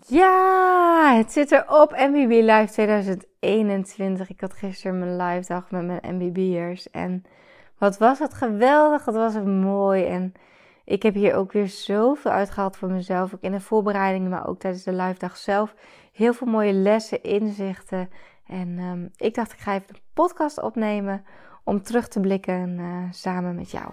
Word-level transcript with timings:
Ja, 0.00 1.14
het 1.16 1.32
zit 1.32 1.52
erop. 1.52 1.90
MBB 1.90 2.30
Live 2.30 2.72
2021. 2.72 4.30
Ik 4.30 4.40
had 4.40 4.52
gisteren 4.52 4.98
mijn 4.98 5.16
live 5.16 5.48
dag 5.48 5.70
met 5.70 5.86
mijn 5.86 6.16
MBB'ers. 6.16 6.90
En 6.90 7.24
wat 7.78 7.98
was 7.98 8.18
het 8.18 8.34
geweldig. 8.34 9.04
Wat 9.04 9.14
was 9.14 9.34
het 9.34 9.46
mooi. 9.46 10.04
En 10.04 10.32
ik 10.84 11.02
heb 11.02 11.14
hier 11.14 11.34
ook 11.34 11.52
weer 11.52 11.68
zoveel 11.68 12.30
uitgehaald 12.30 12.76
voor 12.76 12.90
mezelf. 12.90 13.34
Ook 13.34 13.42
in 13.42 13.52
de 13.52 13.60
voorbereidingen, 13.60 14.30
maar 14.30 14.48
ook 14.48 14.58
tijdens 14.58 14.82
de 14.82 14.92
live 14.92 15.18
dag 15.18 15.36
zelf. 15.36 15.74
Heel 16.12 16.32
veel 16.32 16.46
mooie 16.46 16.72
lessen, 16.72 17.22
inzichten. 17.22 18.10
En 18.46 18.78
um, 18.78 19.10
ik 19.16 19.34
dacht, 19.34 19.52
ik 19.52 19.58
ga 19.58 19.74
even 19.74 19.94
de 19.94 20.00
podcast 20.14 20.62
opnemen 20.62 21.24
om 21.64 21.82
terug 21.82 22.08
te 22.08 22.20
blikken 22.20 22.78
uh, 22.78 23.02
samen 23.10 23.54
met 23.54 23.70
jou. 23.70 23.92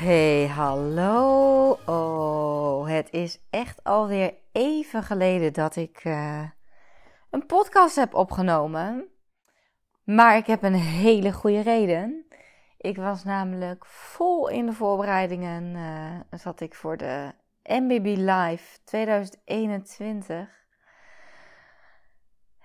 Hey, 0.00 0.48
hallo. 0.48 1.78
Oh, 1.86 2.88
het 2.88 3.10
is 3.10 3.38
echt 3.50 3.84
alweer 3.84 4.34
even 4.52 5.02
geleden 5.02 5.52
dat 5.52 5.76
ik 5.76 6.04
uh, 6.04 6.44
een 7.30 7.46
podcast 7.46 7.96
heb 7.96 8.14
opgenomen. 8.14 9.08
Maar 10.04 10.36
ik 10.36 10.46
heb 10.46 10.62
een 10.62 10.74
hele 10.74 11.32
goede 11.32 11.60
reden. 11.60 12.26
Ik 12.76 12.96
was 12.96 13.24
namelijk 13.24 13.86
vol 13.86 14.48
in 14.48 14.66
de 14.66 14.72
voorbereidingen. 14.72 15.74
Uh, 15.74 16.38
zat 16.38 16.60
ik 16.60 16.74
voor 16.74 16.96
de 16.96 17.32
MBB 17.62 18.16
Live 18.16 18.78
2021. 18.84 20.48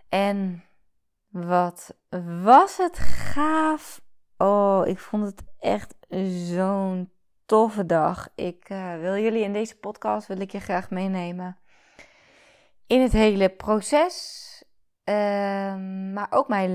En 0.09 0.63
wat 1.29 1.95
was 2.41 2.77
het 2.77 2.97
gaaf. 2.99 4.01
Oh, 4.37 4.87
ik 4.87 4.99
vond 4.99 5.25
het 5.25 5.43
echt 5.59 5.95
zo'n 6.53 7.13
toffe 7.45 7.85
dag. 7.85 8.29
Ik 8.35 8.69
uh, 8.69 8.99
wil 8.99 9.17
jullie 9.17 9.43
in 9.43 9.53
deze 9.53 9.77
podcast 9.77 10.27
wil 10.27 10.39
ik 10.39 10.51
je 10.51 10.59
graag 10.59 10.89
meenemen 10.89 11.57
in 12.87 13.01
het 13.01 13.11
hele 13.11 13.49
proces, 13.49 14.63
uh, 15.05 15.15
maar 16.13 16.27
ook 16.29 16.47
mijn 16.47 16.71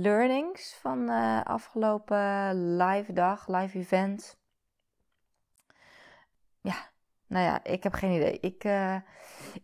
learnings 0.00 0.74
van 0.74 1.06
de 1.06 1.40
afgelopen 1.44 2.76
live 2.76 3.12
dag, 3.12 3.48
live 3.48 3.78
event. 3.78 4.38
Ja, 6.60 6.76
nou 7.26 7.44
ja, 7.44 7.64
ik 7.64 7.82
heb 7.82 7.92
geen 7.92 8.12
idee. 8.12 8.40
Ik, 8.40 8.64
uh, 8.64 8.96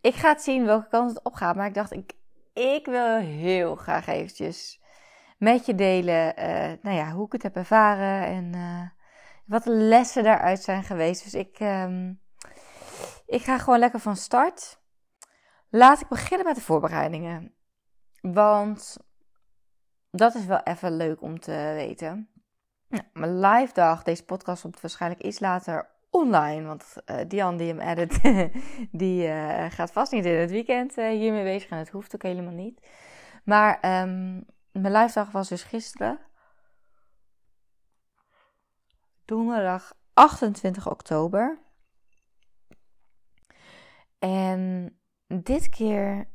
ik 0.00 0.14
ga 0.14 0.28
het 0.28 0.42
zien 0.42 0.64
welke 0.64 0.88
kant 0.88 1.10
het 1.10 1.24
opgaat, 1.24 1.56
maar 1.56 1.66
ik 1.66 1.74
dacht, 1.74 1.92
ik, 1.92 2.12
ik 2.52 2.86
wil 2.86 3.16
heel 3.16 3.76
graag 3.76 4.06
eventjes 4.06 4.80
met 5.38 5.66
je 5.66 5.74
delen, 5.74 6.34
nou 6.82 6.96
ja, 6.96 7.10
hoe 7.10 7.26
ik 7.26 7.32
het 7.32 7.42
heb 7.42 7.56
ervaren 7.56 8.24
en 8.24 8.52
wat 9.50 9.66
lessen 9.66 10.24
daaruit 10.24 10.62
zijn 10.62 10.82
geweest. 10.84 11.22
Dus 11.24 11.34
ik, 11.34 11.60
um, 11.60 12.20
ik 13.26 13.42
ga 13.42 13.58
gewoon 13.58 13.78
lekker 13.78 14.00
van 14.00 14.16
start. 14.16 14.80
Laat 15.68 16.00
ik 16.00 16.08
beginnen 16.08 16.46
met 16.46 16.56
de 16.56 16.62
voorbereidingen. 16.62 17.54
Want 18.20 18.96
dat 20.10 20.34
is 20.34 20.44
wel 20.44 20.60
even 20.62 20.96
leuk 20.96 21.22
om 21.22 21.40
te 21.40 21.72
weten. 21.74 22.28
Nou, 22.88 23.04
mijn 23.12 23.40
live 23.40 23.72
dag, 23.72 24.02
deze 24.02 24.24
podcast 24.24 24.62
komt 24.62 24.80
waarschijnlijk 24.80 25.22
iets 25.22 25.40
later 25.40 25.90
online. 26.10 26.66
Want 26.66 26.94
uh, 27.06 27.16
die 27.26 27.42
hem 27.42 27.80
edit, 27.80 28.20
die 29.02 29.26
uh, 29.26 29.64
gaat 29.68 29.92
vast 29.92 30.12
niet 30.12 30.24
in 30.24 30.34
het 30.34 30.50
weekend 30.50 30.98
uh, 30.98 31.08
hiermee 31.08 31.44
bezig. 31.44 31.70
En 31.70 31.78
het 31.78 31.90
hoeft 31.90 32.14
ook 32.14 32.22
helemaal 32.22 32.52
niet. 32.52 32.86
Maar 33.44 34.02
um, 34.02 34.46
mijn 34.72 34.94
live 34.94 35.14
dag 35.14 35.30
was 35.30 35.48
dus 35.48 35.62
gisteren 35.62 36.29
donderdag 39.30 39.94
28 40.14 40.90
oktober. 40.90 41.58
En 44.18 44.94
dit 45.26 45.68
keer 45.68 46.28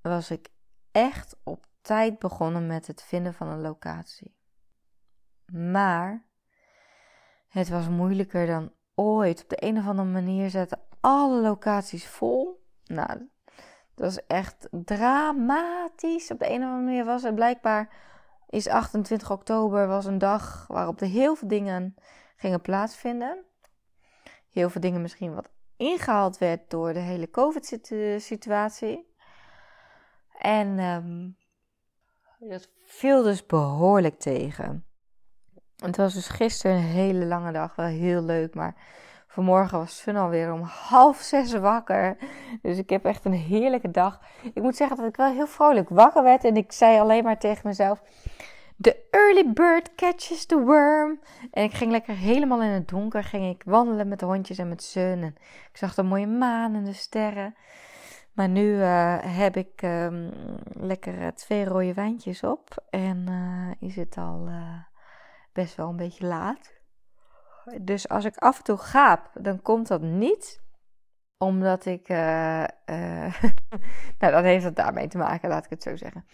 was 0.00 0.30
ik 0.30 0.48
echt 0.92 1.36
op 1.42 1.66
tijd 1.80 2.18
begonnen 2.18 2.66
met 2.66 2.86
het 2.86 3.02
vinden 3.02 3.34
van 3.34 3.48
een 3.48 3.60
locatie. 3.60 4.36
Maar 5.52 6.26
het 7.48 7.68
was 7.68 7.88
moeilijker 7.88 8.46
dan 8.46 8.72
ooit. 8.94 9.42
Op 9.42 9.48
de 9.48 9.66
een 9.66 9.78
of 9.78 9.86
andere 9.86 10.08
manier 10.08 10.50
zetten 10.50 10.80
alle 11.00 11.40
locaties 11.40 12.06
vol. 12.06 12.66
Nou, 12.84 13.28
dat 13.94 14.10
is 14.10 14.26
echt 14.26 14.68
dramatisch. 14.70 16.30
Op 16.30 16.38
de 16.38 16.50
een 16.50 16.62
of 16.62 16.68
andere 16.68 16.84
manier 16.84 17.04
was 17.04 17.22
het 17.22 17.34
blijkbaar 17.34 18.11
is 18.52 18.68
28 18.68 19.30
oktober 19.30 19.86
was 19.86 20.04
een 20.04 20.18
dag 20.18 20.64
waarop 20.68 21.00
er 21.00 21.06
heel 21.06 21.34
veel 21.34 21.48
dingen 21.48 21.94
gingen 22.36 22.60
plaatsvinden. 22.60 23.44
Heel 24.50 24.70
veel 24.70 24.80
dingen 24.80 25.02
misschien 25.02 25.34
wat 25.34 25.48
ingehaald 25.76 26.38
werd 26.38 26.70
door 26.70 26.92
de 26.92 26.98
hele 26.98 27.30
COVID-situatie. 27.30 29.14
En 30.38 30.78
um, 30.78 31.36
dat 32.38 32.68
viel 32.84 33.22
dus 33.22 33.46
behoorlijk 33.46 34.18
tegen. 34.18 34.86
Het 35.76 35.96
was 35.96 36.14
dus 36.14 36.28
gisteren 36.28 36.76
een 36.76 36.82
hele 36.82 37.26
lange 37.26 37.52
dag, 37.52 37.76
wel 37.76 37.86
heel 37.86 38.22
leuk, 38.22 38.54
maar 38.54 38.76
Vanmorgen 39.32 39.78
was 39.78 40.00
Fun 40.00 40.16
alweer 40.16 40.52
om 40.52 40.60
half 40.62 41.16
zes 41.16 41.52
wakker. 41.52 42.16
Dus 42.62 42.78
ik 42.78 42.90
heb 42.90 43.04
echt 43.04 43.24
een 43.24 43.32
heerlijke 43.32 43.90
dag. 43.90 44.20
Ik 44.54 44.62
moet 44.62 44.76
zeggen 44.76 44.96
dat 44.96 45.06
ik 45.06 45.16
wel 45.16 45.32
heel 45.32 45.46
vrolijk 45.46 45.88
wakker 45.88 46.22
werd. 46.22 46.44
En 46.44 46.56
ik 46.56 46.72
zei 46.72 47.00
alleen 47.00 47.24
maar 47.24 47.38
tegen 47.38 47.60
mezelf: 47.64 48.02
The 48.80 49.06
early 49.10 49.52
bird 49.52 49.94
catches 49.94 50.46
the 50.46 50.60
worm. 50.60 51.20
En 51.50 51.62
ik 51.64 51.72
ging 51.72 51.90
lekker 51.90 52.16
helemaal 52.16 52.62
in 52.62 52.68
het 52.68 52.88
donker. 52.88 53.24
Ging 53.24 53.54
ik 53.54 53.62
wandelen 53.64 54.08
met 54.08 54.18
de 54.18 54.26
hondjes 54.26 54.58
en 54.58 54.68
met 54.68 54.82
Sun. 54.82 55.22
En 55.22 55.34
ik 55.70 55.76
zag 55.76 55.94
de 55.94 56.02
mooie 56.02 56.26
maan 56.26 56.74
en 56.74 56.84
de 56.84 56.92
sterren. 56.92 57.54
Maar 58.32 58.48
nu 58.48 58.74
uh, 58.74 59.16
heb 59.20 59.56
ik 59.56 59.82
um, 59.82 60.30
lekker 60.72 61.20
uh, 61.20 61.26
twee 61.26 61.64
rode 61.64 61.94
wijntjes 61.94 62.42
op. 62.42 62.84
En 62.90 63.26
uh, 63.28 63.88
is 63.88 63.96
het 63.96 64.16
al 64.16 64.48
best 65.52 65.74
wel 65.74 65.88
een 65.88 65.96
beetje 65.96 66.26
laat. 66.26 66.81
Dus 67.80 68.08
als 68.08 68.24
ik 68.24 68.36
af 68.36 68.58
en 68.58 68.64
toe 68.64 68.76
gaap, 68.76 69.30
dan 69.34 69.62
komt 69.62 69.88
dat 69.88 70.00
niet 70.00 70.60
omdat 71.38 71.86
ik. 71.86 72.08
Uh, 72.08 72.64
uh, 72.86 73.34
nou, 74.18 74.32
dat 74.32 74.42
heeft 74.42 74.64
het 74.64 74.76
daarmee 74.76 75.08
te 75.08 75.18
maken, 75.18 75.48
laat 75.48 75.64
ik 75.64 75.70
het 75.70 75.82
zo 75.82 75.96
zeggen. 75.96 76.24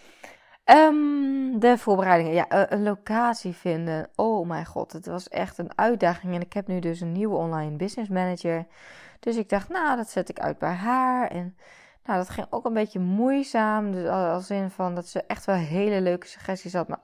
Um, 0.64 1.58
de 1.58 1.78
voorbereidingen. 1.78 2.34
Ja, 2.34 2.72
een 2.72 2.82
locatie 2.82 3.52
vinden. 3.52 4.08
Oh 4.14 4.46
mijn 4.46 4.66
god, 4.66 4.92
het 4.92 5.06
was 5.06 5.28
echt 5.28 5.58
een 5.58 5.78
uitdaging. 5.78 6.34
En 6.34 6.40
ik 6.40 6.52
heb 6.52 6.66
nu 6.66 6.78
dus 6.78 7.00
een 7.00 7.12
nieuwe 7.12 7.36
online 7.36 7.76
business 7.76 8.10
manager. 8.10 8.66
Dus 9.20 9.36
ik 9.36 9.48
dacht, 9.48 9.68
nou, 9.68 9.96
dat 9.96 10.10
zet 10.10 10.28
ik 10.28 10.40
uit 10.40 10.58
bij 10.58 10.72
haar. 10.72 11.30
En 11.30 11.56
nou, 12.04 12.18
dat 12.18 12.28
ging 12.28 12.46
ook 12.50 12.64
een 12.64 12.74
beetje 12.74 12.98
moeizaam. 12.98 13.92
Dus 13.92 14.08
als 14.08 14.50
in 14.50 14.70
van 14.70 14.94
dat 14.94 15.06
ze 15.06 15.22
echt 15.26 15.44
wel 15.44 15.56
hele 15.56 16.00
leuke 16.00 16.26
suggesties 16.26 16.72
had, 16.72 16.88
maar 16.88 17.02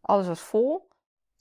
alles 0.00 0.26
was 0.26 0.40
vol. 0.40 0.88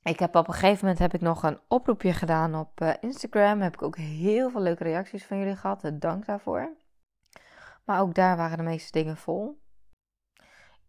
Ik 0.06 0.20
heb 0.20 0.36
op 0.36 0.48
een 0.48 0.54
gegeven 0.54 0.80
moment 0.80 1.00
heb 1.00 1.14
ik 1.14 1.22
nog 1.22 1.44
een 1.44 1.60
oproepje 1.68 2.14
gedaan 2.14 2.56
op 2.56 2.82
uh, 2.82 2.94
Instagram. 3.00 3.62
Heb 3.62 3.74
ik 3.74 3.82
ook 3.82 3.98
heel 3.98 4.50
veel 4.50 4.62
leuke 4.62 4.84
reacties 4.84 5.26
van 5.26 5.38
jullie 5.38 5.56
gehad. 5.56 5.92
Dank 5.94 6.26
daarvoor. 6.26 6.76
Maar 7.86 8.02
ook 8.02 8.14
daar 8.14 8.38
waren 8.38 8.58
de 8.58 8.64
meeste 8.64 8.92
dingen 8.92 9.18
vol. 9.18 9.62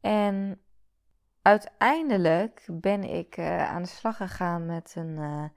En 0.00 0.62
uiteindelijk 1.42 2.68
ben 2.70 3.04
ik 3.04 3.36
uh, 3.36 3.70
aan 3.70 3.82
de 3.82 3.88
slag 3.88 4.16
gegaan 4.16 4.66
met 4.66 4.94
een 4.96 5.50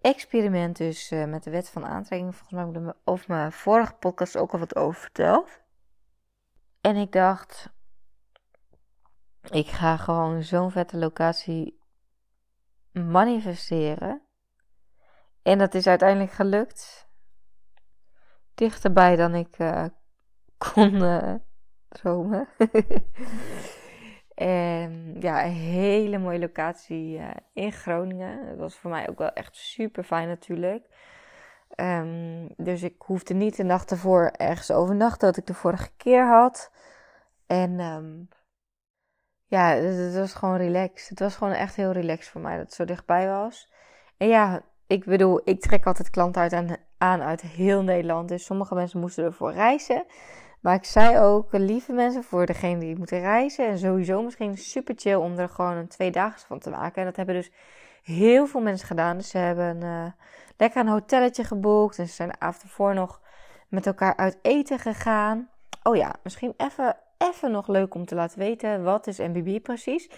experiment. 0.00 0.76
Dus 0.76 1.10
met 1.10 1.42
de 1.42 1.50
wet 1.50 1.70
van 1.70 1.86
aantrekking. 1.86 2.34
Volgens 2.34 2.52
mij 2.52 2.64
heb 2.64 2.76
ik 2.76 2.88
er 2.88 2.96
over 3.04 3.24
mijn 3.28 3.52
vorige 3.52 3.94
podcast 3.94 4.36
ook 4.36 4.52
al 4.52 4.58
wat 4.58 4.76
over 4.76 5.00
verteld. 5.00 5.60
En 6.80 6.96
ik 6.96 7.12
dacht, 7.12 7.70
ik 9.50 9.66
ga 9.66 9.96
gewoon 9.96 10.42
zo'n 10.42 10.70
vette 10.70 10.96
locatie 10.96 11.79
manifesteren. 12.92 14.22
En 15.42 15.58
dat 15.58 15.74
is 15.74 15.86
uiteindelijk 15.86 16.32
gelukt. 16.32 17.08
Dichterbij 18.54 19.16
dan 19.16 19.34
ik 19.34 19.58
uh, 19.58 19.84
kon 20.74 20.94
uh, 20.94 21.34
dromen. 21.88 22.48
en 24.34 25.16
ja, 25.20 25.44
een 25.44 25.52
hele 25.52 26.18
mooie 26.18 26.38
locatie 26.38 27.18
uh, 27.18 27.30
in 27.52 27.72
Groningen. 27.72 28.46
Dat 28.46 28.58
was 28.58 28.76
voor 28.76 28.90
mij 28.90 29.08
ook 29.08 29.18
wel 29.18 29.32
echt 29.32 29.56
super 29.56 30.04
fijn 30.04 30.28
natuurlijk. 30.28 30.88
Um, 31.76 32.48
dus 32.56 32.82
ik 32.82 33.02
hoefde 33.02 33.34
niet 33.34 33.56
de 33.56 33.62
nacht 33.62 33.90
ervoor 33.90 34.26
ergens 34.36 34.70
overnachten, 34.70 35.28
wat 35.28 35.36
ik 35.36 35.46
de 35.46 35.54
vorige 35.54 35.90
keer 35.96 36.26
had. 36.26 36.72
En 37.46 37.80
ehm, 37.80 38.22
ja, 39.50 39.74
het, 39.74 40.14
was 40.14 40.34
gewoon 40.34 40.56
relaxed. 40.56 41.08
Het 41.08 41.18
was 41.18 41.36
gewoon 41.36 41.52
echt 41.52 41.76
heel 41.76 41.92
relaxed 41.92 42.32
voor 42.32 42.40
mij 42.40 42.56
dat 42.56 42.64
het 42.64 42.74
zo 42.74 42.84
dichtbij 42.84 43.28
was. 43.28 43.72
En 44.16 44.28
ja, 44.28 44.60
ik 44.86 45.04
bedoel, 45.04 45.40
ik 45.44 45.60
trek 45.60 45.86
altijd 45.86 46.10
klanten 46.10 46.42
uit 46.42 46.78
aan 46.98 47.22
uit 47.22 47.40
heel 47.40 47.82
Nederland. 47.82 48.28
Dus 48.28 48.44
sommige 48.44 48.74
mensen 48.74 49.00
moesten 49.00 49.24
ervoor 49.24 49.52
reizen. 49.52 50.04
Maar 50.60 50.74
ik 50.74 50.84
zei 50.84 51.18
ook, 51.18 51.48
lieve 51.52 51.92
mensen, 51.92 52.24
voor 52.24 52.46
degene 52.46 52.80
die 52.80 52.96
moeten 52.96 53.20
reizen. 53.20 53.66
En 53.66 53.78
sowieso 53.78 54.22
misschien 54.22 54.58
super 54.58 54.94
chill 54.98 55.14
om 55.14 55.38
er 55.38 55.48
gewoon 55.48 55.88
een 55.98 56.12
dagen 56.12 56.40
van 56.40 56.58
te 56.58 56.70
maken. 56.70 57.00
En 57.00 57.04
dat 57.04 57.16
hebben 57.16 57.34
dus 57.34 57.52
heel 58.02 58.46
veel 58.46 58.60
mensen 58.60 58.86
gedaan. 58.86 59.16
Dus 59.16 59.28
ze 59.28 59.38
hebben 59.38 59.82
uh, 59.82 60.06
lekker 60.56 60.80
een 60.80 60.88
hotelletje 60.88 61.44
geboekt. 61.44 61.98
En 61.98 62.06
ze 62.06 62.14
zijn 62.14 62.28
de 62.28 62.38
avond 62.38 62.62
ervoor 62.62 62.94
nog 62.94 63.20
met 63.68 63.86
elkaar 63.86 64.16
uit 64.16 64.38
eten 64.42 64.78
gegaan. 64.78 65.48
Oh 65.82 65.96
ja, 65.96 66.14
misschien 66.22 66.54
even, 66.56 66.96
even 67.28 67.50
nog 67.50 67.68
leuk 67.68 67.94
om 67.94 68.04
te 68.04 68.14
laten 68.14 68.38
weten. 68.38 68.82
Wat 68.82 69.06
is 69.06 69.18
MBB 69.18 69.62
precies? 69.62 70.10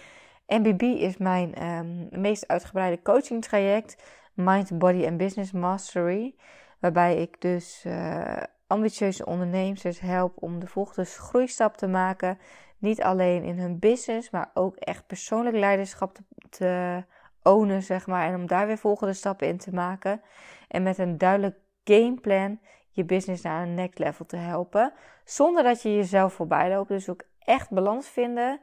MBB 0.47 0.81
is 0.81 1.17
mijn 1.17 1.63
um, 1.63 2.07
meest 2.21 2.47
uitgebreide 2.47 3.01
coaching 3.01 3.41
traject. 3.41 4.03
Mind, 4.33 4.77
Body 4.77 5.05
and 5.05 5.17
Business 5.17 5.51
Mastery. 5.51 6.35
Waarbij 6.79 7.21
ik 7.21 7.41
dus 7.41 7.83
uh, 7.87 8.43
ambitieuze 8.67 9.25
ondernemers 9.25 9.99
help 9.99 10.43
om 10.43 10.59
de 10.59 10.67
volgende 10.67 11.09
groeistap 11.09 11.77
te 11.77 11.87
maken. 11.87 12.37
Niet 12.77 13.01
alleen 13.01 13.43
in 13.43 13.59
hun 13.59 13.79
business, 13.79 14.29
maar 14.29 14.51
ook 14.53 14.75
echt 14.75 15.07
persoonlijk 15.07 15.55
leiderschap 15.55 16.13
te, 16.13 16.23
te 16.49 17.03
ownen, 17.43 17.83
zeg 17.83 18.07
maar. 18.07 18.27
En 18.27 18.35
om 18.35 18.47
daar 18.47 18.67
weer 18.67 18.77
volgende 18.77 19.13
stappen 19.13 19.47
in 19.47 19.57
te 19.57 19.73
maken. 19.73 20.21
En 20.67 20.83
met 20.83 20.97
een 20.97 21.17
duidelijk 21.17 21.57
gameplan 21.83 22.59
je 22.93 23.03
business 23.03 23.43
naar 23.43 23.63
een 23.63 23.73
next 23.73 23.99
level 23.99 24.25
te 24.25 24.37
helpen. 24.37 24.93
Zonder 25.23 25.63
dat 25.63 25.81
je 25.81 25.95
jezelf 25.95 26.33
voorbij 26.33 26.69
loopt. 26.69 26.89
Dus 26.89 27.09
ook 27.09 27.23
echt 27.39 27.69
balans 27.69 28.07
vinden. 28.07 28.59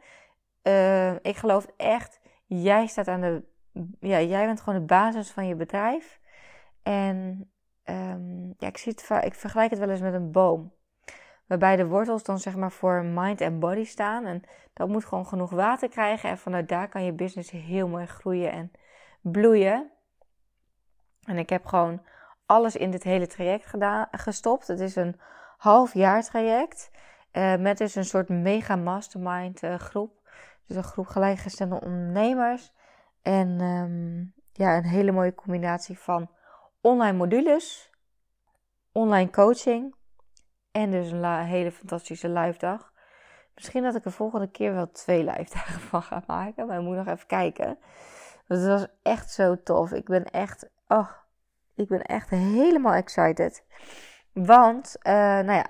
Uh, 0.63 1.15
ik 1.15 1.37
geloof 1.37 1.67
echt, 1.77 2.21
jij 2.47 2.87
staat 2.87 3.09
aan 3.09 3.21
de. 3.21 3.43
Ja, 4.01 4.21
jij 4.21 4.47
bent 4.47 4.61
gewoon 4.61 4.79
de 4.79 4.87
basis 4.87 5.31
van 5.31 5.47
je 5.47 5.55
bedrijf. 5.55 6.21
En 6.83 7.51
um, 7.85 8.55
ja, 8.59 8.69
ik, 8.69 8.79
zie 8.79 8.93
het, 8.93 9.25
ik 9.25 9.35
vergelijk 9.35 9.71
het 9.71 9.79
wel 9.79 9.91
eens 9.91 10.01
met 10.01 10.15
een 10.15 10.33
boom. 10.33 10.73
Waarbij 11.47 11.77
de 11.77 11.87
wortels 11.87 12.23
dan 12.23 12.39
zeg 12.39 12.57
maar 12.57 12.73
voor 12.73 13.05
mind 13.05 13.41
en 13.41 13.59
body 13.59 13.85
staan. 13.85 14.27
En 14.27 14.43
dat 14.73 14.89
moet 14.89 15.05
gewoon 15.05 15.27
genoeg 15.27 15.51
water 15.51 15.89
krijgen. 15.89 16.31
En 16.31 16.39
vanuit 16.39 16.69
daar 16.69 16.89
kan 16.89 17.05
je 17.05 17.13
business 17.13 17.51
heel 17.51 17.89
mooi 17.89 18.07
groeien 18.07 18.53
en 18.53 18.71
bloeien. 19.21 19.91
En 21.25 21.39
ik 21.39 21.51
heb 21.51 21.67
gewoon 21.67 22.03
alles 22.51 22.77
in 22.77 22.91
dit 22.91 23.03
hele 23.03 23.27
traject 23.27 23.67
gedaan, 23.67 24.09
gestopt. 24.11 24.67
Het 24.67 24.81
is 24.81 24.97
een 24.97 25.21
half 25.57 25.95
jaar 25.95 26.23
traject. 26.23 26.91
Uh, 27.33 27.57
met 27.57 27.79
dus 27.79 27.95
een 27.95 28.05
soort 28.05 28.29
mega 28.29 28.77
mastermind 28.77 29.63
uh, 29.63 29.75
groep. 29.75 30.13
Dus 30.67 30.77
een 30.77 30.85
groep 30.85 31.07
gelijkgestelde 31.07 31.81
ondernemers. 31.81 32.73
En 33.23 33.61
um, 33.61 34.35
ja, 34.53 34.77
een 34.77 34.85
hele 34.85 35.13
mooie 35.13 35.35
combinatie 35.35 35.99
van 35.99 36.31
online 36.81 37.17
modules, 37.17 37.91
online 38.93 39.31
coaching 39.31 39.95
en 40.71 40.91
dus 40.91 41.11
een 41.11 41.45
hele 41.45 41.73
fantastische 41.73 42.29
live 42.29 42.59
dag. 42.59 42.93
Misschien 43.55 43.83
dat 43.83 43.95
ik 43.95 44.03
de 44.03 44.11
volgende 44.11 44.51
keer 44.51 44.75
wel 44.75 44.91
twee 44.91 45.25
live 45.25 45.55
dagen 45.55 45.81
van 45.81 46.03
ga 46.03 46.23
maken, 46.27 46.67
maar 46.67 46.79
ik 46.79 46.85
moet 46.85 46.97
nog 46.97 47.07
even 47.07 47.27
kijken. 47.27 47.79
het 48.47 48.67
was 48.67 48.87
echt 49.03 49.31
zo 49.31 49.63
tof. 49.63 49.93
Ik 49.93 50.05
ben 50.05 50.25
echt, 50.25 50.71
oh, 50.89 51.11
ik 51.81 51.89
ben 51.89 52.03
echt 52.03 52.31
helemaal 52.31 52.93
excited. 52.93 53.65
Want, 54.33 54.97
uh, 55.03 55.13
nou 55.13 55.53
ja, 55.53 55.67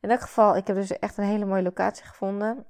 in 0.00 0.10
elk 0.10 0.20
geval, 0.20 0.56
ik 0.56 0.66
heb 0.66 0.76
dus 0.76 0.98
echt 0.98 1.16
een 1.16 1.24
hele 1.24 1.44
mooie 1.44 1.62
locatie 1.62 2.04
gevonden. 2.04 2.66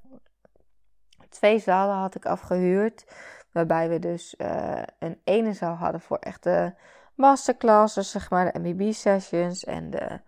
Twee 1.29 1.59
zalen 1.59 1.97
had 1.97 2.15
ik 2.15 2.27
afgehuurd. 2.27 3.05
Waarbij 3.53 3.89
we 3.89 3.99
dus 3.99 4.35
uh, 4.39 4.83
een 4.99 5.21
ene 5.25 5.53
zaal 5.53 5.75
hadden 5.75 6.01
voor 6.01 6.19
echte 6.19 6.75
masterclasses, 7.15 8.11
zeg 8.11 8.31
maar, 8.31 8.53
de 8.53 8.59
MBB-sessions 8.59 9.65
en 9.65 9.91
de 9.91 10.21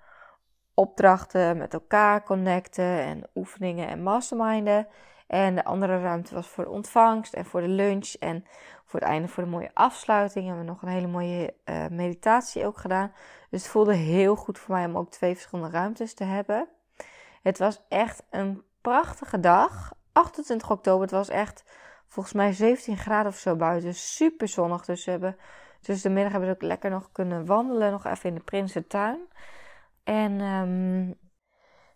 opdrachten 0.75 1.57
met 1.57 1.75
elkaar 1.75 2.23
connecten 2.23 3.01
en 3.01 3.29
oefeningen 3.35 3.89
en 3.89 4.03
masterminden. 4.03 4.89
En 5.27 5.55
de 5.55 5.65
andere 5.65 6.01
ruimte 6.01 6.35
was 6.35 6.49
voor 6.49 6.65
de 6.65 6.71
ontvangst 6.71 7.35
en 7.35 7.45
voor 7.45 7.61
de 7.61 7.69
lunch 7.69 8.13
en 8.13 8.45
voor 8.95 9.03
het 9.03 9.13
einde 9.13 9.29
voor 9.29 9.43
de 9.43 9.51
mooie 9.51 9.71
afsluiting. 9.75 10.47
Hebben 10.47 10.65
we 10.65 10.71
nog 10.71 10.83
een 10.83 10.89
hele 10.89 11.07
mooie 11.07 11.55
uh, 11.65 11.87
meditatie 11.89 12.67
ook 12.67 12.79
gedaan. 12.79 13.13
Dus 13.51 13.63
het 13.63 13.71
voelde 13.71 13.95
heel 13.95 14.37
goed 14.37 14.59
voor 14.59 14.75
mij 14.75 14.85
om 14.85 14.97
ook 14.97 15.11
twee 15.11 15.35
verschillende 15.35 15.71
ruimtes 15.71 16.15
te 16.15 16.25
hebben. 16.25 16.69
Het 17.43 17.59
was 17.59 17.81
echt 17.89 18.23
een 18.31 18.63
prachtige 18.81 19.41
dag. 19.41 19.93
28 20.13 20.71
oktober, 20.71 21.03
het 21.03 21.11
was 21.11 21.29
echt 21.29 21.65
volgens 22.09 22.35
mij 22.35 22.53
17 22.53 22.97
graden 22.97 23.33
of 23.33 23.39
zo 23.39 23.57
buiten. 23.57 23.95
Super 23.95 24.49
zonnig. 24.49 24.85
Dus 24.85 25.05
we 25.05 25.11
hebben 25.11 25.37
dus 25.81 26.03
de 26.03 26.11
middag 26.11 26.33
hebben 26.33 26.51
we 26.51 26.55
ook 26.55 26.63
lekker 26.63 26.91
nog 26.91 27.13
kunnen 27.13 27.47
wandelen. 27.47 27.91
Nog 27.91 28.05
even 28.05 28.29
in 28.29 28.35
de 28.35 28.43
Prinsentuin. 28.43 29.21
En 30.05 30.41
um, 30.41 31.15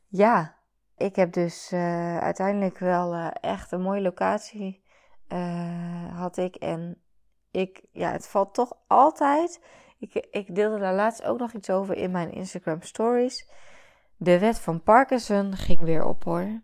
ja, 0.06 0.56
ik 0.96 1.16
heb 1.16 1.32
dus 1.32 1.72
uh, 1.72 2.18
uiteindelijk 2.18 2.78
wel 2.78 3.14
uh, 3.14 3.28
echt 3.40 3.72
een 3.72 3.82
mooie 3.82 4.00
locatie 4.00 4.86
uh, 5.32 6.18
had 6.18 6.36
ik. 6.36 6.54
En 6.54 7.02
ik, 7.50 7.82
ja, 7.92 8.12
het 8.12 8.28
valt 8.28 8.54
toch 8.54 8.72
altijd. 8.86 9.64
Ik, 9.98 10.14
ik 10.30 10.54
deelde 10.54 10.78
daar 10.78 10.94
laatst 10.94 11.24
ook 11.24 11.38
nog 11.38 11.52
iets 11.52 11.70
over 11.70 11.96
in 11.96 12.10
mijn 12.10 12.32
Instagram 12.32 12.82
stories. 12.82 13.50
De 14.16 14.38
wet 14.38 14.58
van 14.58 14.82
Parkinson 14.82 15.56
ging 15.56 15.80
weer 15.80 16.04
op 16.04 16.24
hoor. 16.24 16.62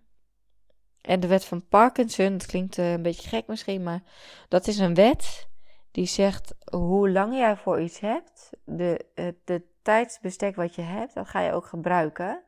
En 1.00 1.20
de 1.20 1.26
wet 1.26 1.44
van 1.44 1.68
Parkinson, 1.68 2.32
dat 2.32 2.46
klinkt 2.46 2.76
een 2.76 3.02
beetje 3.02 3.28
gek 3.28 3.46
misschien, 3.46 3.82
maar 3.82 4.02
dat 4.48 4.66
is 4.66 4.78
een 4.78 4.94
wet 4.94 5.48
die 5.90 6.06
zegt 6.06 6.54
hoe 6.70 7.10
lang 7.10 7.34
jij 7.34 7.56
voor 7.56 7.80
iets 7.80 8.00
hebt, 8.00 8.50
de, 8.64 9.06
de 9.44 9.62
tijdsbestek 9.82 10.56
wat 10.56 10.74
je 10.74 10.82
hebt, 10.82 11.14
dat 11.14 11.28
ga 11.28 11.40
je 11.40 11.52
ook 11.52 11.66
gebruiken. 11.66 12.42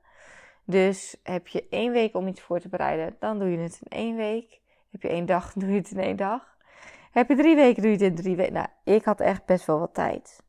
Dus 0.65 1.17
heb 1.23 1.49
je 1.49 1.69
één 1.69 1.93
week 1.93 2.15
om 2.15 2.27
iets 2.27 2.41
voor 2.41 2.61
te 2.61 2.69
bereiden, 2.69 3.17
dan 3.19 3.39
doe 3.39 3.51
je 3.51 3.59
het 3.59 3.81
in 3.83 3.99
één 3.99 4.17
week. 4.17 4.61
Heb 4.91 5.03
je 5.03 5.09
één 5.09 5.27
dag, 5.27 5.53
doe 5.59 5.71
je 5.71 5.77
het 5.77 5.91
in 5.91 6.01
één 6.01 6.17
dag. 6.17 6.57
Heb 7.11 7.29
je 7.29 7.37
drie 7.37 7.57
weken, 7.57 7.83
doe 7.83 7.91
je 7.91 7.97
het 7.97 8.07
in 8.07 8.15
drie 8.15 8.37
weken. 8.37 8.53
Nou, 8.53 8.67
ik 8.85 9.05
had 9.05 9.21
echt 9.21 9.45
best 9.45 9.67
wel 9.67 9.79
wat 9.79 9.95
tijd. 9.95 10.43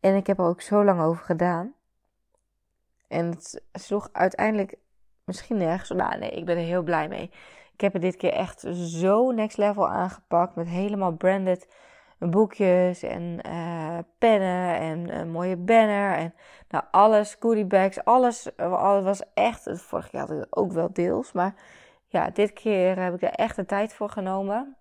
En 0.00 0.16
ik 0.16 0.26
heb 0.26 0.38
er 0.38 0.44
ook 0.44 0.60
zo 0.60 0.84
lang 0.84 1.00
over 1.00 1.24
gedaan. 1.24 1.74
En 3.08 3.26
het 3.26 3.62
sloeg 3.72 4.08
uiteindelijk 4.12 4.76
misschien 5.24 5.56
nergens. 5.56 5.90
Nou, 5.90 6.18
nee, 6.18 6.30
ik 6.30 6.44
ben 6.44 6.56
er 6.56 6.64
heel 6.64 6.82
blij 6.82 7.08
mee. 7.08 7.30
Ik 7.72 7.80
heb 7.80 7.92
het 7.92 8.02
dit 8.02 8.16
keer 8.16 8.32
echt 8.32 8.60
zo 8.74 9.30
next 9.30 9.56
level 9.56 9.88
aangepakt. 9.88 10.54
Met 10.54 10.68
helemaal 10.68 11.12
branded 11.12 11.68
boekjes 12.28 13.02
en 13.02 13.38
uh, 13.46 13.98
pennen 14.18 14.76
en 14.76 15.18
een 15.18 15.30
mooie 15.30 15.56
banner 15.56 16.14
en 16.14 16.34
nou 16.68 16.84
alles, 16.90 17.36
goodie 17.40 17.64
bags, 17.64 18.04
alles, 18.04 18.56
alles 18.56 19.04
was 19.04 19.22
echt, 19.34 19.68
vorig 19.72 20.10
jaar 20.10 20.28
had 20.28 20.42
ik 20.42 20.46
ook 20.50 20.72
wel 20.72 20.92
deels, 20.92 21.32
maar 21.32 21.54
ja, 22.10 22.30
dit 22.30 22.52
keer 22.52 23.02
heb 23.02 23.14
ik 23.14 23.22
er 23.22 23.30
echt 23.30 23.56
de 23.56 23.64
tijd 23.64 23.94
voor 23.94 24.10
genomen. 24.10 24.76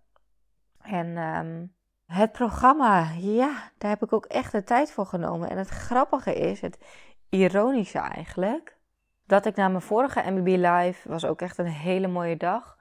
En 0.82 1.18
um, 1.18 1.76
het 2.06 2.32
programma, 2.32 3.12
ja, 3.18 3.72
daar 3.78 3.90
heb 3.90 4.04
ik 4.04 4.14
ook 4.14 4.26
echt 4.26 4.52
de 4.52 4.64
tijd 4.64 4.92
voor 4.92 5.06
genomen. 5.06 5.50
En 5.50 5.58
het 5.58 5.68
grappige 5.70 6.34
is, 6.34 6.62
het 6.62 6.78
ironische 7.30 8.00
eigenlijk, 8.00 8.78
dat 9.26 9.46
ik 9.46 9.56
na 9.56 9.68
mijn 9.68 9.82
vorige 9.82 10.32
MBB 10.32 10.48
Live 10.48 11.10
was 11.10 11.26
ook 11.26 11.42
echt 11.42 11.58
een 11.58 11.66
hele 11.66 12.08
mooie 12.08 12.38
dag. 12.38 12.78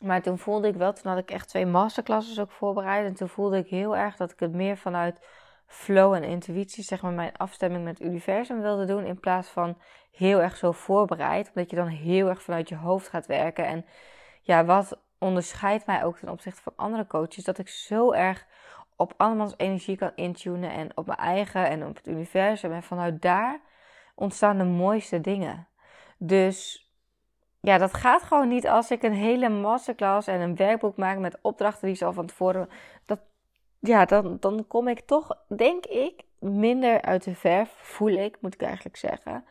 Maar 0.00 0.22
toen 0.22 0.38
voelde 0.38 0.68
ik 0.68 0.74
wel, 0.74 0.92
toen 0.92 1.10
had 1.10 1.20
ik 1.20 1.30
echt 1.30 1.48
twee 1.48 1.66
masterclasses 1.66 2.40
ook 2.40 2.50
voorbereid. 2.50 3.06
En 3.06 3.14
toen 3.14 3.28
voelde 3.28 3.56
ik 3.56 3.68
heel 3.68 3.96
erg 3.96 4.16
dat 4.16 4.32
ik 4.32 4.40
het 4.40 4.52
meer 4.52 4.76
vanuit 4.76 5.26
flow 5.68 6.14
en 6.14 6.24
intuïtie, 6.24 6.84
zeg 6.84 7.02
maar, 7.02 7.12
mijn 7.12 7.36
afstemming 7.36 7.84
met 7.84 7.98
het 7.98 8.06
universum 8.06 8.60
wilde 8.60 8.84
doen. 8.84 9.04
In 9.04 9.20
plaats 9.20 9.48
van 9.48 9.78
heel 10.10 10.40
erg 10.40 10.56
zo 10.56 10.72
voorbereid. 10.72 11.50
Omdat 11.54 11.70
je 11.70 11.76
dan 11.76 11.86
heel 11.86 12.28
erg 12.28 12.42
vanuit 12.42 12.68
je 12.68 12.76
hoofd 12.76 13.08
gaat 13.08 13.26
werken. 13.26 13.66
En 13.66 13.86
ja, 14.42 14.64
wat 14.64 15.00
onderscheidt 15.18 15.86
mij 15.86 16.04
ook 16.04 16.18
ten 16.18 16.28
opzichte 16.28 16.62
van 16.62 16.72
andere 16.76 17.06
coaches, 17.06 17.44
dat 17.44 17.58
ik 17.58 17.68
zo 17.68 18.12
erg 18.12 18.46
op 18.96 19.14
andermans 19.16 19.54
energie 19.56 19.96
kan 19.96 20.12
intunen 20.14 20.70
en 20.70 20.96
op 20.96 21.06
mijn 21.06 21.18
eigen 21.18 21.68
en 21.68 21.86
op 21.86 21.96
het 21.96 22.06
universum. 22.06 22.72
En 22.72 22.82
vanuit 22.82 23.22
daar 23.22 23.60
ontstaan 24.14 24.58
de 24.58 24.64
mooiste 24.64 25.20
dingen. 25.20 25.68
Dus 26.18 26.88
ja, 27.60 27.78
dat 27.78 27.94
gaat 27.94 28.22
gewoon 28.22 28.48
niet 28.48 28.68
als 28.68 28.90
ik 28.90 29.02
een 29.02 29.14
hele 29.14 29.48
masterclass 29.48 30.26
en 30.26 30.40
een 30.40 30.56
werkboek 30.56 30.96
maak 30.96 31.18
met 31.18 31.38
opdrachten 31.42 31.86
die 31.86 31.96
ze 31.96 32.04
al 32.04 32.12
van 32.12 32.26
tevoren. 32.26 32.68
Dat, 33.06 33.20
ja, 33.78 34.04
dan, 34.04 34.36
dan 34.40 34.66
kom 34.66 34.88
ik 34.88 35.00
toch, 35.00 35.44
denk 35.48 35.86
ik, 35.86 36.22
minder 36.38 37.02
uit 37.02 37.24
de 37.24 37.34
verf, 37.34 37.70
voel 37.76 38.12
ik, 38.12 38.36
moet 38.40 38.54
ik 38.54 38.62
eigenlijk 38.62 38.96
zeggen, 38.96 39.44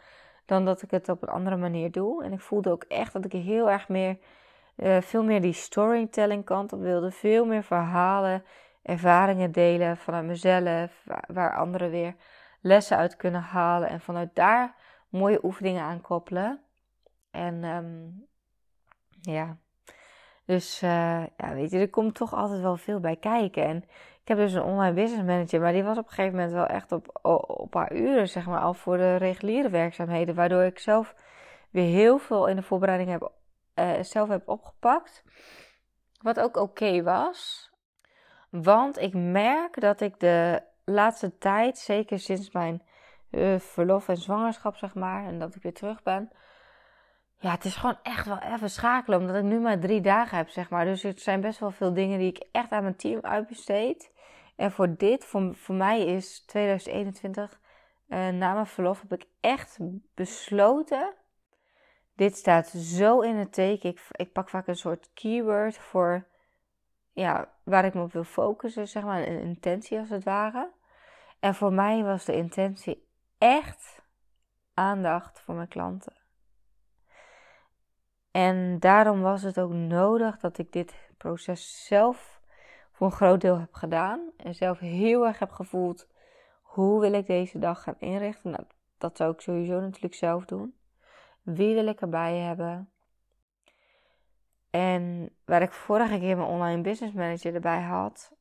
dan 0.46 0.66
dat 0.66 0.82
ik 0.82 0.92
het 0.92 1.10
op 1.10 1.22
een 1.22 1.30
andere 1.30 1.58
manier 1.58 1.92
doe. 1.92 2.24
En 2.24 2.34
ik 2.34 2.42
voelde 2.42 2.72
ook 2.72 2.84
echt 2.84 3.14
dat 3.14 3.26
ik 3.26 3.32
heel 3.32 3.70
erg 3.70 3.90
meer, 3.90 4.18
uh, 4.76 5.02
veel 5.02 5.24
meer 5.24 5.42
die 5.42 5.54
storytelling 5.54 6.46
kant 6.46 6.74
op 6.74 6.80
wilde. 6.80 7.12
Veel 7.12 7.46
meer 7.46 7.64
verhalen, 7.64 8.44
ervaringen 8.82 9.52
delen 9.52 9.98
vanuit 9.98 10.26
mezelf, 10.26 11.06
waar, 11.28 11.58
anderen 11.58 11.90
weer 11.90 12.16
lessen 12.62 12.98
uit 12.98 13.16
kunnen 13.16 13.42
halen. 13.42 13.90
En 13.90 14.02
vanuit 14.02 14.36
daar 14.36 14.76
mooie 15.10 15.44
oefeningen 15.44 15.84
aan 15.84 16.02
koppelen. 16.02 16.62
En 17.32 17.64
um, 17.64 18.28
Ja. 19.22 19.58
Dus 20.46 20.84
uh, 20.84 21.26
ja, 21.38 21.54
weet 21.54 21.72
je, 21.72 21.80
er 21.80 21.90
komt 21.90 22.16
toch 22.16 22.34
altijd 22.34 22.62
wel 22.62 22.78
veel 22.78 23.00
bij 23.00 23.16
kijken. 23.16 23.64
En 23.64 23.84
ik 24.28 24.36
heb 24.38 24.46
dus 24.46 24.54
een 24.54 24.64
online 24.64 24.94
business 24.94 25.26
manager, 25.26 25.62
maar 25.62 25.72
die 25.72 25.84
was 25.84 25.98
op 25.98 26.04
een 26.04 26.14
gegeven 26.14 26.36
moment 26.36 26.54
wel 26.54 26.66
echt 26.66 26.92
op, 26.92 27.20
op 27.48 27.74
haar 27.74 27.94
uren, 27.94 28.30
zeg 28.30 28.46
maar, 28.46 28.60
al 28.60 28.74
voor 28.74 28.98
de 28.98 29.16
reguliere 29.16 29.70
werkzaamheden. 29.70 30.36
Waardoor 30.36 30.64
ik 30.64 30.80
zelf 30.80 31.16
weer 31.72 31.92
heel 31.92 32.18
veel 32.18 32.48
in 32.48 32.56
de 32.56 32.62
voorbereiding 32.62 33.10
heb, 33.10 33.32
uh, 33.76 33.92
zelf 34.02 34.30
heb 34.30 34.48
opgepakt. 34.48 35.24
Wat 36.22 36.40
ook 36.40 36.58
oké 36.58 37.04
was. 37.04 37.70
Want 38.50 39.00
ik 39.00 39.14
merk 39.14 39.82
dat 39.82 40.02
ik 40.02 40.20
de 40.20 40.64
laatste 40.86 41.38
tijd, 41.38 41.78
zeker 41.78 42.20
sinds 42.20 42.52
mijn 42.52 42.84
uh, 43.32 43.60
verlof 43.60 44.10
en 44.10 44.18
zwangerschap, 44.18 44.76
zeg 44.76 44.96
maar, 44.96 45.26
en 45.26 45.40
dat 45.40 45.56
ik 45.56 45.62
weer 45.62 45.74
terug 45.74 46.04
ben. 46.04 46.32
Ja, 47.40 47.52
het 47.52 47.66
is 47.66 47.76
gewoon 47.76 48.00
echt 48.04 48.26
wel 48.26 48.40
even 48.40 48.70
schakelen, 48.70 49.20
omdat 49.20 49.36
ik 49.36 49.44
nu 49.44 49.60
maar 49.60 49.80
drie 49.80 50.02
dagen 50.02 50.38
heb, 50.38 50.50
zeg 50.50 50.70
maar. 50.70 50.86
Dus 50.86 51.04
er 51.04 51.14
zijn 51.16 51.42
best 51.42 51.60
wel 51.60 51.72
veel 51.72 51.94
dingen 51.94 52.20
die 52.20 52.30
ik 52.30 52.48
echt 52.52 52.72
aan 52.72 52.84
mijn 52.84 52.96
team 52.96 53.20
uitbesteed. 53.22 54.16
En 54.58 54.72
voor 54.72 54.96
dit, 54.96 55.26
voor, 55.26 55.56
voor 55.56 55.76
mij 55.76 56.06
is 56.06 56.40
2021, 56.40 57.60
uh, 58.08 58.28
na 58.28 58.54
mijn 58.54 58.68
verlof, 58.68 59.02
heb 59.02 59.14
ik 59.14 59.28
echt 59.40 59.78
besloten. 60.14 61.14
Dit 62.16 62.38
staat 62.38 62.68
zo 62.68 63.20
in 63.20 63.36
het 63.36 63.54
teken. 63.54 63.90
Ik, 63.90 64.02
ik 64.12 64.32
pak 64.32 64.50
vaak 64.50 64.68
een 64.68 64.76
soort 64.76 65.10
keyword 65.14 65.78
voor 65.78 66.28
ja, 67.14 67.52
waar 67.64 67.86
ik 67.86 67.94
me 67.94 68.02
op 68.02 68.12
wil 68.12 68.24
focussen, 68.24 68.88
zeg 68.88 69.04
maar, 69.04 69.28
een 69.28 69.42
intentie 69.42 70.00
als 70.00 70.10
het 70.10 70.24
ware. 70.24 70.72
En 71.40 71.56
voor 71.56 71.74
mij 71.74 72.04
was 72.04 72.26
de 72.26 72.36
intentie 72.36 73.08
echt 73.38 74.02
aandacht 74.74 75.40
voor 75.40 75.56
mijn 75.56 75.68
klanten. 75.68 76.14
En 78.32 78.80
daarom 78.80 79.22
was 79.22 79.42
het 79.42 79.60
ook 79.60 79.72
nodig 79.72 80.40
dat 80.40 80.58
ik 80.58 80.72
dit 80.72 80.96
proces 81.18 81.86
zelf 81.86 82.37
voor 82.98 83.08
een 83.08 83.14
groot 83.14 83.42
deel 83.42 83.60
heb 83.60 83.74
gedaan. 83.74 84.32
En 84.38 84.56
zelf 84.56 84.80
heel 84.80 85.26
erg 85.26 85.40
heb 85.40 85.52
gevoeld, 85.52 86.08
hoe 86.62 87.02
wil 87.02 87.14
ik 87.14 87.28
deze 87.28 87.60
dag 87.60 87.84
gaan 87.84 87.96
inrichten? 88.00 88.52
Nou, 88.52 88.64
dat 88.98 89.18
zou 89.18 89.34
ik 89.34 89.42
sowieso 89.42 89.80
natuurlijk 89.80 90.14
zelf 90.14 90.46
doen. 90.46 90.76
Wie 91.42 91.74
wil 91.74 91.88
ik 91.88 92.02
erbij 92.02 92.38
hebben? 92.38 92.92
En 94.70 95.30
waar 95.46 95.62
ik 95.62 95.72
vorige 95.72 96.20
keer 96.20 96.38
mijn 96.38 96.50
online 96.50 96.82
business 96.82 97.16
manager 97.16 97.54
erbij 97.54 97.82
had, 97.82 98.32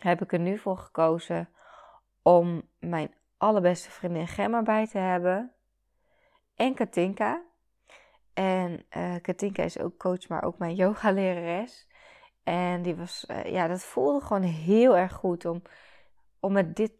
heb 0.00 0.22
ik 0.22 0.32
er 0.32 0.38
nu 0.38 0.58
voor 0.58 0.78
gekozen 0.78 1.48
om 2.22 2.62
mijn 2.78 3.14
allerbeste 3.36 3.90
vriendin 3.90 4.28
Gemma 4.28 4.62
bij 4.62 4.86
te 4.86 4.98
hebben. 4.98 5.52
En 6.54 6.74
Katinka. 6.74 7.42
En 8.34 8.86
uh, 8.96 9.14
Katinka 9.22 9.62
is 9.62 9.78
ook 9.78 9.98
coach, 9.98 10.28
maar 10.28 10.42
ook 10.42 10.58
mijn 10.58 10.74
yoga-lerares. 10.84 11.85
En 12.46 12.82
die 12.82 12.96
was, 12.96 13.24
uh, 13.30 13.44
ja, 13.44 13.66
dat 13.66 13.84
voelde 13.84 14.26
gewoon 14.26 14.42
heel 14.42 14.96
erg 14.96 15.12
goed 15.12 15.44
om, 15.44 15.62
om 16.40 16.52
met 16.52 16.76
dit 16.76 16.92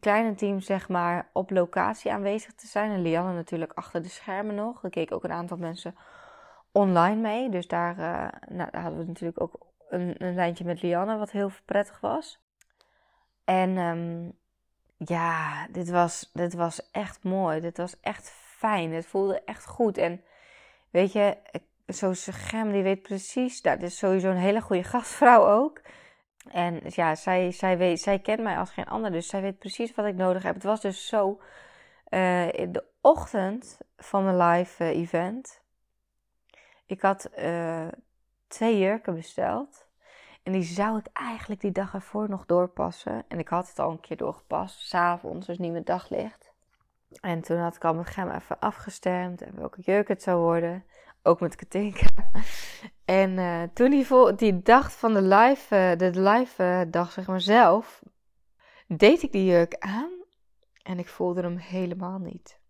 kleine 0.00 0.34
team, 0.34 0.60
zeg 0.60 0.88
maar, 0.88 1.30
op 1.32 1.50
locatie 1.50 2.12
aanwezig 2.12 2.54
te 2.54 2.66
zijn. 2.66 2.90
En 2.90 3.02
Lianne 3.02 3.32
natuurlijk 3.32 3.72
achter 3.72 4.02
de 4.02 4.08
schermen 4.08 4.54
nog. 4.54 4.84
Er 4.84 4.90
keken 4.90 5.16
ook 5.16 5.24
een 5.24 5.32
aantal 5.32 5.56
mensen 5.56 5.96
online 6.72 7.20
mee. 7.20 7.48
Dus 7.48 7.68
daar, 7.68 7.98
uh, 7.98 8.56
nou, 8.56 8.70
daar 8.70 8.82
hadden 8.82 9.00
we 9.00 9.06
natuurlijk 9.06 9.40
ook 9.40 9.66
een, 9.88 10.14
een, 10.18 10.34
lijntje 10.34 10.64
met 10.64 10.82
Lianne, 10.82 11.16
wat 11.16 11.30
heel 11.30 11.50
prettig 11.64 12.00
was. 12.00 12.40
En 13.44 13.76
um, 13.76 14.32
ja, 14.96 15.66
dit 15.66 15.90
was, 15.90 16.30
dit 16.32 16.54
was 16.54 16.90
echt 16.90 17.24
mooi. 17.24 17.60
Dit 17.60 17.76
was 17.76 18.00
echt 18.00 18.30
fijn. 18.30 18.92
Het 18.92 19.06
voelde 19.06 19.44
echt 19.44 19.66
goed. 19.66 19.98
En 19.98 20.24
weet 20.90 21.12
je, 21.12 21.36
zo'n 21.94 22.14
Gem, 22.14 22.72
die 22.72 22.82
weet 22.82 23.02
precies, 23.02 23.62
dat 23.62 23.82
is 23.82 23.98
sowieso 23.98 24.30
een 24.30 24.36
hele 24.36 24.60
goede 24.60 24.84
gastvrouw 24.84 25.46
ook. 25.46 25.80
En 26.50 26.80
ja, 26.84 27.14
zij, 27.14 27.50
zij, 27.50 27.78
weet, 27.78 28.00
zij 28.00 28.18
kent 28.18 28.42
mij 28.42 28.56
als 28.56 28.70
geen 28.70 28.84
ander, 28.88 29.12
dus 29.12 29.28
zij 29.28 29.40
weet 29.42 29.58
precies 29.58 29.94
wat 29.94 30.06
ik 30.06 30.14
nodig 30.14 30.42
heb. 30.42 30.54
Het 30.54 30.64
was 30.64 30.80
dus 30.80 31.06
zo, 31.06 31.40
uh, 32.08 32.52
in 32.52 32.72
de 32.72 32.84
ochtend 33.00 33.78
van 33.96 34.24
mijn 34.24 34.36
live 34.36 34.84
uh, 34.84 34.90
event, 34.90 35.62
ik 36.86 37.00
had 37.00 37.30
uh, 37.38 37.88
twee 38.48 38.78
jurken 38.78 39.14
besteld. 39.14 39.88
En 40.42 40.52
die 40.52 40.62
zou 40.62 40.98
ik 40.98 41.06
eigenlijk 41.12 41.60
die 41.60 41.72
dag 41.72 41.94
ervoor 41.94 42.28
nog 42.28 42.46
doorpassen. 42.46 43.24
En 43.28 43.38
ik 43.38 43.48
had 43.48 43.68
het 43.68 43.78
al 43.78 43.90
een 43.90 44.00
keer 44.00 44.16
doorgepast, 44.16 44.80
s'avonds, 44.80 45.46
dus 45.46 45.58
niet 45.58 45.72
met 45.72 45.86
daglicht. 45.86 46.52
En 47.20 47.40
toen 47.40 47.58
had 47.58 47.76
ik 47.76 47.84
al 47.84 47.94
met 47.94 48.06
Gem 48.06 48.30
even 48.30 48.58
afgestemd 48.58 49.42
en 49.42 49.56
welke 49.56 49.80
jurk 49.80 50.08
het 50.08 50.22
zou 50.22 50.40
worden. 50.40 50.84
Ook 51.22 51.40
met 51.40 51.54
Katinka. 51.54 52.06
En 53.04 53.30
uh, 53.30 53.62
toen 53.74 53.90
die, 53.90 54.34
die 54.34 54.62
dag 54.62 54.92
van 54.92 55.14
de 55.14 55.22
live, 55.22 55.76
uh, 55.76 55.98
de 55.98 56.20
live 56.20 56.62
uh, 56.62 56.80
dag, 56.90 57.12
zeg 57.12 57.26
maar 57.26 57.40
zelf, 57.40 58.02
deed 58.86 59.22
ik 59.22 59.32
die 59.32 59.44
jurk 59.44 59.76
aan. 59.78 60.10
En 60.82 60.98
ik 60.98 61.08
voelde 61.08 61.40
hem 61.40 61.56
helemaal 61.56 62.18
niet. 62.18 62.60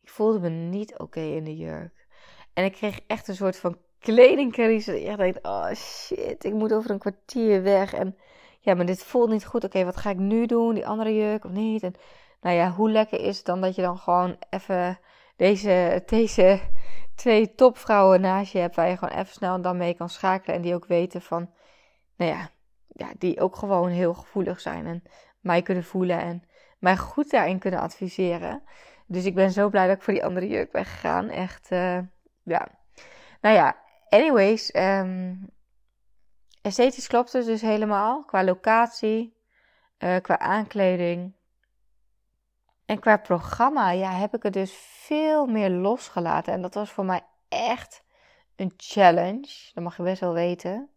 Ik 0.00 0.08
voelde 0.08 0.40
me 0.40 0.48
niet 0.48 0.98
oké 0.98 1.20
in 1.20 1.44
de 1.44 1.56
jurk. 1.56 2.06
En 2.52 2.64
ik 2.64 2.72
kreeg 2.72 3.00
echt 3.06 3.28
een 3.28 3.34
soort 3.34 3.56
van 3.56 3.78
kledingcrisis. 3.98 4.94
Ik 4.94 5.16
dacht, 5.16 5.42
oh 5.42 5.74
shit, 5.74 6.44
ik 6.44 6.52
moet 6.52 6.72
over 6.72 6.90
een 6.90 6.98
kwartier 6.98 7.62
weg. 7.62 7.92
En 7.92 8.16
ja, 8.60 8.74
maar 8.74 8.86
dit 8.86 9.04
voelt 9.04 9.30
niet 9.30 9.46
goed. 9.46 9.64
Oké, 9.64 9.84
wat 9.84 9.96
ga 9.96 10.10
ik 10.10 10.18
nu 10.18 10.46
doen? 10.46 10.74
Die 10.74 10.86
andere 10.86 11.14
jurk 11.14 11.44
of 11.44 11.50
niet? 11.50 11.82
En 11.82 11.94
nou 12.40 12.56
ja, 12.56 12.70
hoe 12.70 12.90
lekker 12.90 13.20
is 13.20 13.36
het 13.36 13.46
dan 13.46 13.60
dat 13.60 13.74
je 13.74 13.82
dan 13.82 13.98
gewoon 13.98 14.36
even 14.50 14.98
deze, 15.36 16.02
deze 16.06 16.60
twee 17.14 17.54
topvrouwen 17.54 18.20
naast 18.20 18.52
je 18.52 18.58
hebt. 18.58 18.76
Waar 18.76 18.88
je 18.88 18.96
gewoon 18.96 19.18
even 19.18 19.32
snel 19.32 19.60
dan 19.60 19.76
mee 19.76 19.94
kan 19.94 20.08
schakelen. 20.08 20.56
En 20.56 20.62
die 20.62 20.74
ook 20.74 20.86
weten 20.86 21.22
van, 21.22 21.50
nou 22.16 22.30
ja, 22.30 22.48
ja, 22.88 23.12
die 23.18 23.40
ook 23.40 23.56
gewoon 23.56 23.88
heel 23.88 24.14
gevoelig 24.14 24.60
zijn. 24.60 24.86
En 24.86 25.02
mij 25.40 25.62
kunnen 25.62 25.84
voelen 25.84 26.18
en 26.18 26.42
mij 26.78 26.96
goed 26.96 27.30
daarin 27.30 27.58
kunnen 27.58 27.80
adviseren. 27.80 28.62
Dus 29.06 29.24
ik 29.24 29.34
ben 29.34 29.50
zo 29.50 29.68
blij 29.68 29.86
dat 29.86 29.96
ik 29.96 30.02
voor 30.02 30.12
die 30.12 30.24
andere 30.24 30.48
jurk 30.48 30.70
ben 30.72 30.84
gegaan. 30.84 31.28
Echt, 31.28 31.70
uh, 31.70 31.98
ja. 32.42 32.68
Nou 33.40 33.54
ja, 33.54 33.76
anyways. 34.08 34.74
Um, 34.76 35.50
esthetisch 36.62 37.06
klopt 37.06 37.32
het 37.32 37.44
dus 37.44 37.60
helemaal. 37.60 38.24
Qua 38.24 38.44
locatie, 38.44 39.36
uh, 39.98 40.16
qua 40.16 40.38
aankleding. 40.38 41.34
En 42.84 42.98
qua 43.00 43.16
programma, 43.16 43.90
ja, 43.90 44.10
heb 44.10 44.34
ik 44.34 44.42
het 44.42 44.52
dus 44.52 44.72
veel 44.76 45.46
meer 45.46 45.70
losgelaten. 45.70 46.52
En 46.52 46.62
dat 46.62 46.74
was 46.74 46.90
voor 46.90 47.04
mij 47.04 47.26
echt 47.48 48.04
een 48.56 48.72
challenge. 48.76 49.70
Dat 49.74 49.84
mag 49.84 49.96
je 49.96 50.02
best 50.02 50.20
wel 50.20 50.32
weten. 50.32 50.88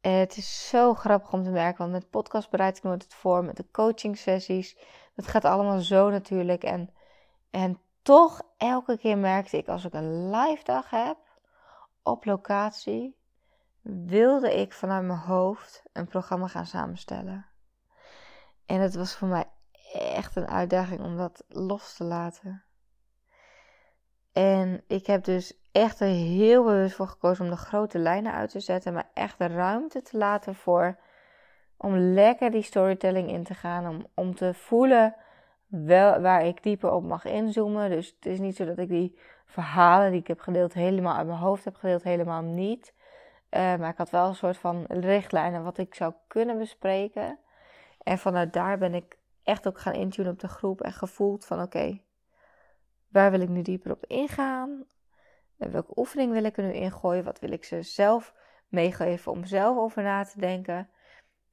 Het 0.00 0.36
is 0.36 0.68
zo 0.68 0.94
grappig 0.94 1.32
om 1.32 1.42
te 1.42 1.50
merken, 1.50 1.78
want 1.78 1.92
met 1.92 2.10
podcast 2.10 2.50
bereid 2.50 2.76
ik 2.76 2.82
nooit 2.82 3.02
het 3.02 3.14
voor, 3.14 3.44
met 3.44 3.56
de 3.56 3.70
coaching 3.72 4.18
sessies. 4.18 4.76
Dat 5.14 5.26
gaat 5.26 5.44
allemaal 5.44 5.80
zo 5.80 6.10
natuurlijk. 6.10 6.64
En, 6.64 6.94
en 7.50 7.80
toch, 8.02 8.42
elke 8.56 8.98
keer 8.98 9.18
merkte 9.18 9.56
ik 9.56 9.68
als 9.68 9.84
ik 9.84 9.92
een 9.92 10.30
live 10.30 10.64
dag 10.64 10.90
heb 10.90 11.18
op 12.02 12.24
locatie, 12.24 13.16
wilde 13.82 14.54
ik 14.60 14.72
vanuit 14.72 15.04
mijn 15.04 15.18
hoofd 15.18 15.82
een 15.92 16.06
programma 16.06 16.46
gaan 16.46 16.66
samenstellen. 16.66 17.46
En 18.66 18.80
het 18.80 18.94
was 18.94 19.16
voor 19.16 19.28
mij 19.28 19.46
echt 19.98 20.36
een 20.36 20.48
uitdaging 20.48 21.00
om 21.00 21.16
dat 21.16 21.44
los 21.48 21.96
te 21.96 22.04
laten. 22.04 22.62
En 24.32 24.82
ik 24.86 25.06
heb 25.06 25.24
dus 25.24 25.58
echt 25.72 26.00
er 26.00 26.06
heel 26.06 26.64
bewust 26.64 26.94
voor 26.94 27.08
gekozen 27.08 27.44
om 27.44 27.50
de 27.50 27.56
grote 27.56 27.98
lijnen 27.98 28.32
uit 28.32 28.50
te 28.50 28.60
zetten, 28.60 28.92
maar 28.92 29.10
echt 29.14 29.38
de 29.38 29.46
ruimte 29.46 30.02
te 30.02 30.18
laten 30.18 30.54
voor 30.54 30.98
om 31.76 31.96
lekker 31.96 32.50
die 32.50 32.62
storytelling 32.62 33.30
in 33.30 33.44
te 33.44 33.54
gaan, 33.54 33.88
om, 33.88 34.06
om 34.14 34.34
te 34.34 34.54
voelen 34.54 35.14
wel, 35.66 36.20
waar 36.20 36.44
ik 36.44 36.62
dieper 36.62 36.90
op 36.90 37.02
mag 37.02 37.24
inzoomen. 37.24 37.90
Dus 37.90 38.14
het 38.16 38.26
is 38.26 38.38
niet 38.38 38.56
zo 38.56 38.64
dat 38.64 38.78
ik 38.78 38.88
die 38.88 39.18
verhalen 39.46 40.10
die 40.10 40.20
ik 40.20 40.26
heb 40.26 40.40
gedeeld 40.40 40.74
helemaal 40.74 41.16
uit 41.16 41.26
mijn 41.26 41.38
hoofd 41.38 41.64
heb 41.64 41.76
gedeeld, 41.76 42.02
helemaal 42.02 42.42
niet. 42.42 42.94
Uh, 43.50 43.60
maar 43.76 43.90
ik 43.90 43.96
had 43.96 44.10
wel 44.10 44.28
een 44.28 44.34
soort 44.34 44.56
van 44.56 44.84
richtlijnen 44.88 45.64
wat 45.64 45.78
ik 45.78 45.94
zou 45.94 46.12
kunnen 46.26 46.58
bespreken. 46.58 47.38
En 48.02 48.18
vanuit 48.18 48.52
daar 48.52 48.78
ben 48.78 48.94
ik 48.94 49.17
echt 49.48 49.66
ook 49.66 49.78
gaan 49.78 49.94
intunen 49.94 50.32
op 50.32 50.38
de 50.38 50.48
groep 50.48 50.80
en 50.80 50.92
gevoeld 50.92 51.44
van 51.44 51.62
oké, 51.62 52.00
waar 53.08 53.30
wil 53.30 53.40
ik 53.40 53.48
nu 53.48 53.62
dieper 53.62 53.90
op 53.90 54.06
ingaan? 54.06 54.84
En 55.58 55.70
welke 55.70 55.98
oefening 55.98 56.32
wil 56.32 56.44
ik 56.44 56.56
er 56.56 56.64
nu 56.64 56.72
ingooien? 56.72 57.24
Wat 57.24 57.38
wil 57.38 57.52
ik 57.52 57.64
ze 57.64 57.82
zelf 57.82 58.34
meegeven 58.68 59.32
om 59.32 59.44
zelf 59.44 59.76
over 59.76 60.02
na 60.02 60.24
te 60.24 60.40
denken? 60.40 60.90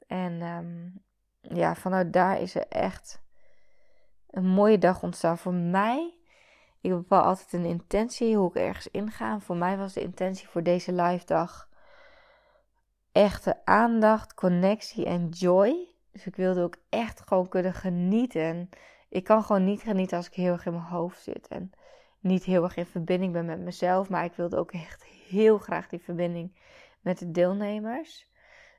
En 0.08 0.42
um, 0.42 1.04
ja, 1.42 1.76
vanuit 1.76 2.14
daar 2.14 2.42
is 2.42 2.56
er 2.56 2.68
echt 2.68 3.24
een 4.30 4.46
mooie 4.46 4.78
dag 4.78 5.04
ontstaan 5.04 5.38
voor 5.38 5.54
mij. 5.54 6.18
Ik 6.82 6.92
bepaal 6.92 7.24
altijd 7.24 7.54
een 7.54 7.66
intentie 7.66 8.36
hoe 8.36 8.50
ik 8.50 8.56
ergens 8.56 8.88
inga. 8.88 9.40
Voor 9.40 9.58
mij 9.58 9.78
was 9.78 9.94
de 9.94 10.02
intentie 10.02 10.48
voor 10.48 10.64
deze 10.64 10.94
live 10.94 11.26
dag 11.26 11.70
echte 13.12 13.66
aandacht, 13.66 14.34
connectie 14.34 15.06
en 15.06 15.30
joy. 15.30 15.95
Dus 16.16 16.26
ik 16.26 16.36
wilde 16.36 16.62
ook 16.62 16.76
echt 16.90 17.22
gewoon 17.26 17.50
kunnen 17.50 17.74
genieten. 17.74 18.70
Ik 19.10 19.24
kan 19.24 19.44
gewoon 19.44 19.64
niet 19.64 19.82
genieten 19.82 20.18
als 20.18 20.28
ik 20.28 20.34
heel 20.34 20.52
erg 20.52 20.66
in 20.66 20.74
mijn 20.74 20.84
hoofd 20.84 21.22
zit. 21.22 21.48
En 21.48 21.72
niet 22.20 22.44
heel 22.44 22.64
erg 22.64 22.76
in 22.76 22.86
verbinding 22.86 23.34
ben 23.34 23.46
met 23.46 23.60
mezelf. 23.60 24.10
Maar 24.10 24.24
ik 24.24 24.34
wilde 24.34 24.58
ook 24.58 24.72
echt 24.72 25.04
heel 25.04 25.58
graag 25.58 25.88
die 25.88 26.00
verbinding 26.00 26.60
met 27.02 27.20
de 27.20 27.32
deelnemers. 27.32 28.30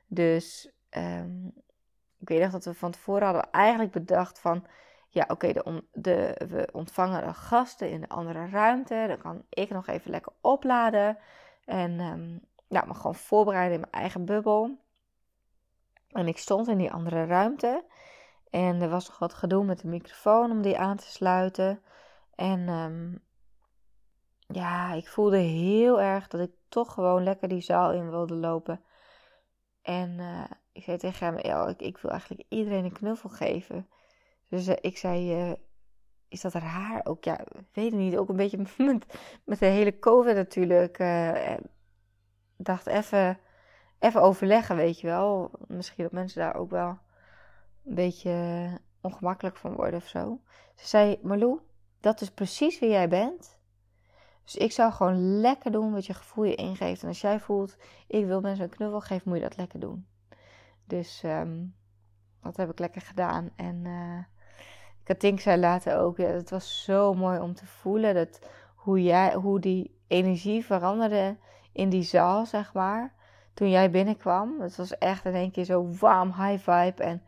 Dus 0.07 0.71
ehm, 0.89 1.45
ik 2.19 2.27
weet 2.27 2.41
nog 2.41 2.51
dat 2.51 2.65
we 2.65 2.73
van 2.73 2.91
tevoren 2.91 3.23
hadden 3.23 3.51
eigenlijk 3.51 3.91
bedacht 3.91 4.39
van... 4.39 4.65
Ja, 5.09 5.25
oké, 5.27 5.53
de, 5.53 5.83
de, 5.91 6.45
we 6.49 6.69
ontvangen 6.71 7.27
de 7.27 7.33
gasten 7.33 7.89
in 7.89 8.01
de 8.01 8.09
andere 8.09 8.49
ruimte. 8.49 9.05
Dan 9.07 9.17
kan 9.17 9.45
ik 9.49 9.69
nog 9.69 9.87
even 9.87 10.11
lekker 10.11 10.33
opladen. 10.41 11.17
En 11.65 11.99
um, 11.99 12.39
nou, 12.67 12.87
me 12.87 12.93
gewoon 12.93 13.15
voorbereiden 13.15 13.73
in 13.73 13.79
mijn 13.79 13.91
eigen 14.03 14.25
bubbel. 14.25 14.85
En 16.17 16.27
ik 16.27 16.37
stond 16.37 16.67
in 16.67 16.77
die 16.77 16.91
andere 16.91 17.25
ruimte. 17.25 17.85
En 18.49 18.81
er 18.81 18.89
was 18.89 19.07
nog 19.07 19.19
wat 19.19 19.33
gedoe 19.33 19.63
met 19.63 19.79
de 19.79 19.87
microfoon 19.87 20.51
om 20.51 20.61
die 20.61 20.77
aan 20.77 20.97
te 20.97 21.11
sluiten. 21.11 21.81
En 22.35 22.69
um, 22.69 23.23
ja, 24.47 24.93
ik 24.93 25.07
voelde 25.07 25.37
heel 25.37 26.01
erg 26.01 26.27
dat 26.27 26.41
ik 26.41 26.51
toch 26.69 26.93
gewoon 26.93 27.23
lekker 27.23 27.47
die 27.47 27.61
zaal 27.61 27.91
in 27.91 28.09
wilde 28.09 28.35
lopen. 28.35 28.81
En 29.81 30.19
uh, 30.19 30.43
ik 30.71 30.83
zei 30.83 30.97
tegen 30.97 31.25
hem, 31.25 31.67
ik, 31.67 31.81
ik, 31.81 31.97
wil 31.97 32.11
eigenlijk 32.11 32.43
iedereen 32.49 32.85
een 32.85 32.93
knuffel 32.93 33.29
geven. 33.29 33.89
Dus 34.49 34.67
uh, 34.67 34.75
ik 34.81 34.97
zei, 34.97 35.47
uh, 35.49 35.53
is 36.27 36.41
dat 36.41 36.53
raar? 36.53 37.01
Ook 37.03 37.23
ja, 37.23 37.43
weet 37.73 37.93
ik 37.93 37.99
niet. 37.99 38.17
Ook 38.17 38.29
een 38.29 38.35
beetje 38.35 38.57
met, 38.77 39.19
met 39.43 39.59
de 39.59 39.65
hele 39.65 39.99
COVID 39.99 40.35
natuurlijk. 40.35 40.97
dacht 42.57 42.87
even, 42.87 43.39
even 43.99 44.21
overleggen, 44.21 44.75
weet 44.75 44.99
je 44.99 45.07
wel. 45.07 45.51
Misschien 45.67 46.03
dat 46.03 46.13
mensen 46.13 46.41
daar 46.41 46.55
ook 46.55 46.69
wel 46.69 46.97
een 47.85 47.95
beetje 47.95 48.67
ongemakkelijk 49.01 49.57
van 49.57 49.75
worden 49.75 49.99
of 49.99 50.07
zo. 50.07 50.39
Ze 50.75 50.87
zei, 50.87 51.19
Marlou, 51.21 51.59
dat 51.99 52.21
is 52.21 52.31
precies 52.31 52.79
wie 52.79 52.89
jij 52.89 53.09
bent. 53.09 53.57
Dus 54.43 54.55
ik 54.55 54.71
zou 54.71 54.91
gewoon 54.91 55.39
lekker 55.39 55.71
doen 55.71 55.93
wat 55.93 56.05
je 56.05 56.13
gevoel 56.13 56.43
je 56.43 56.55
ingeeft. 56.55 57.01
En 57.01 57.07
als 57.07 57.21
jij 57.21 57.39
voelt, 57.39 57.77
ik 58.07 58.25
wil 58.25 58.41
mensen 58.41 58.63
een 58.63 58.69
knuffel 58.69 59.01
geven, 59.01 59.29
moet 59.29 59.37
je 59.37 59.43
dat 59.43 59.57
lekker 59.57 59.79
doen. 59.79 60.07
Dus 60.85 61.23
um, 61.25 61.75
dat 62.41 62.57
heb 62.57 62.69
ik 62.69 62.79
lekker 62.79 63.01
gedaan. 63.01 63.49
En 63.55 63.85
uh, 63.85 64.19
Katink 65.03 65.39
zei 65.39 65.59
later 65.59 65.97
ook, 65.97 66.17
ja, 66.17 66.27
het 66.27 66.49
was 66.49 66.83
zo 66.83 67.13
mooi 67.13 67.39
om 67.39 67.53
te 67.53 67.65
voelen 67.65 68.13
dat 68.13 68.39
hoe, 68.75 69.03
jij, 69.03 69.33
hoe 69.33 69.59
die 69.59 69.99
energie 70.07 70.65
veranderde 70.65 71.37
in 71.71 71.89
die 71.89 72.03
zaal, 72.03 72.45
zeg 72.45 72.73
maar. 72.73 73.13
Toen 73.57 73.69
jij 73.69 73.91
binnenkwam. 73.91 74.61
Het 74.61 74.75
was 74.75 74.97
echt 74.97 75.25
in 75.25 75.33
één 75.33 75.51
keer 75.51 75.63
zo 75.63 75.89
warm, 75.99 76.33
high 76.33 76.69
vibe. 76.69 77.03
En 77.03 77.21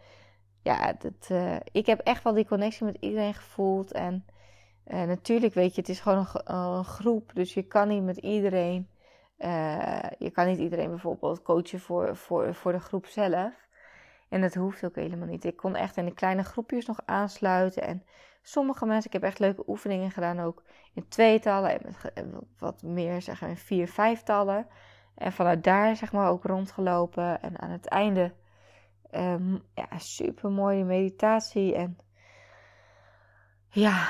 ja, 0.62 0.95
uh, 1.31 1.55
ik 1.71 1.86
heb 1.86 2.00
echt 2.00 2.24
wel 2.24 2.33
die 2.33 2.45
connectie 2.45 2.86
met 2.86 2.98
iedereen 3.00 3.33
gevoeld. 3.33 3.91
En 3.91 4.25
uh, 4.88 5.03
natuurlijk 5.03 5.53
weet 5.53 5.75
je, 5.75 5.81
het 5.81 5.89
is 5.89 6.00
gewoon 6.00 6.27
een, 6.33 6.55
een, 6.55 6.83
groep, 6.83 7.31
dus 7.33 7.53
je 7.53 7.63
kan 7.63 7.88
niet 7.88 8.03
met 8.03 8.17
iedereen, 8.17 8.89
je 10.17 10.29
kan 10.33 10.48
niet 10.48 10.59
iedereen 10.59 10.89
bijvoorbeeld 10.89 11.41
coachen 11.41 11.79
voor, 11.79 12.15
voor, 12.15 12.55
voor 12.55 12.71
de 12.71 12.79
groep 12.79 13.05
zelf. 13.05 13.67
En 14.29 14.41
dat 14.41 14.53
hoeft 14.53 14.86
ook 14.86 14.95
helemaal 14.95 15.27
niet. 15.27 15.45
Ik 15.45 15.55
kon 15.55 15.75
echt 15.75 15.98
in 15.98 16.05
de 16.05 16.13
kleine 16.13 16.43
groepjes 16.43 16.86
nog 16.86 17.00
aansluiten. 17.05 17.83
En 17.83 18.03
sommige 18.41 18.86
mensen, 18.86 19.05
ik 19.05 19.13
heb 19.13 19.24
echt 19.24 19.39
leuke 19.39 19.63
oefeningen 19.67 20.12
gedaan 20.12 20.39
ook 20.39 20.63
in 20.93 21.07
tweetallen 21.07 21.81
en 22.13 22.33
wat 22.59 22.83
meer 22.83 23.21
zeg 23.21 23.41
maar 23.41 23.50
in 23.50 23.57
vier, 23.57 23.88
vijftallen. 23.88 24.67
En 25.19 25.31
vanuit 25.31 25.63
daar 25.63 25.95
zeg 25.95 26.11
maar 26.11 26.29
ook 26.29 26.43
rondgelopen. 26.43 27.41
En 27.41 27.59
aan 27.59 27.69
het 27.69 27.88
einde, 27.88 28.33
um, 29.11 29.63
ja, 29.73 29.97
super 29.97 30.51
mooie 30.51 30.83
meditatie. 30.83 31.75
En 31.75 31.97
ja, 33.69 34.07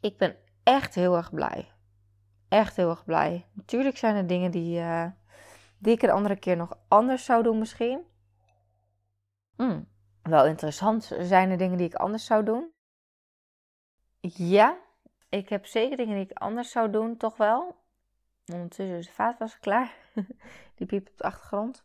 ik 0.00 0.16
ben 0.16 0.36
echt 0.62 0.94
heel 0.94 1.16
erg 1.16 1.30
blij. 1.30 1.72
Echt 2.48 2.76
heel 2.76 2.90
erg 2.90 3.04
blij. 3.04 3.46
Natuurlijk 3.52 3.96
zijn 3.96 4.16
er 4.16 4.26
dingen 4.26 4.50
die, 4.50 4.80
uh, 4.80 5.06
die 5.78 5.92
ik 5.92 6.02
een 6.02 6.10
andere 6.10 6.36
keer 6.36 6.56
nog 6.56 6.78
anders 6.88 7.24
zou 7.24 7.42
doen 7.42 7.58
misschien. 7.58 8.04
Hmm, 9.56 9.88
wel 10.22 10.46
interessant. 10.46 11.12
Zijn 11.20 11.50
er 11.50 11.58
dingen 11.58 11.78
die 11.78 11.86
ik 11.86 11.94
anders 11.94 12.24
zou 12.24 12.44
doen? 12.44 12.72
Ja, 14.20 14.78
ik 15.28 15.48
heb 15.48 15.66
zeker 15.66 15.96
dingen 15.96 16.14
die 16.14 16.24
ik 16.24 16.38
anders 16.38 16.70
zou 16.70 16.90
doen, 16.90 17.16
toch 17.16 17.36
wel. 17.36 17.81
Ondertussen 18.46 18.98
is 18.98 19.06
de 19.06 19.12
vaatwasser 19.12 19.60
klaar. 19.60 19.94
die 20.76 20.86
piept 20.86 21.10
op 21.10 21.18
de 21.18 21.24
achtergrond. 21.24 21.84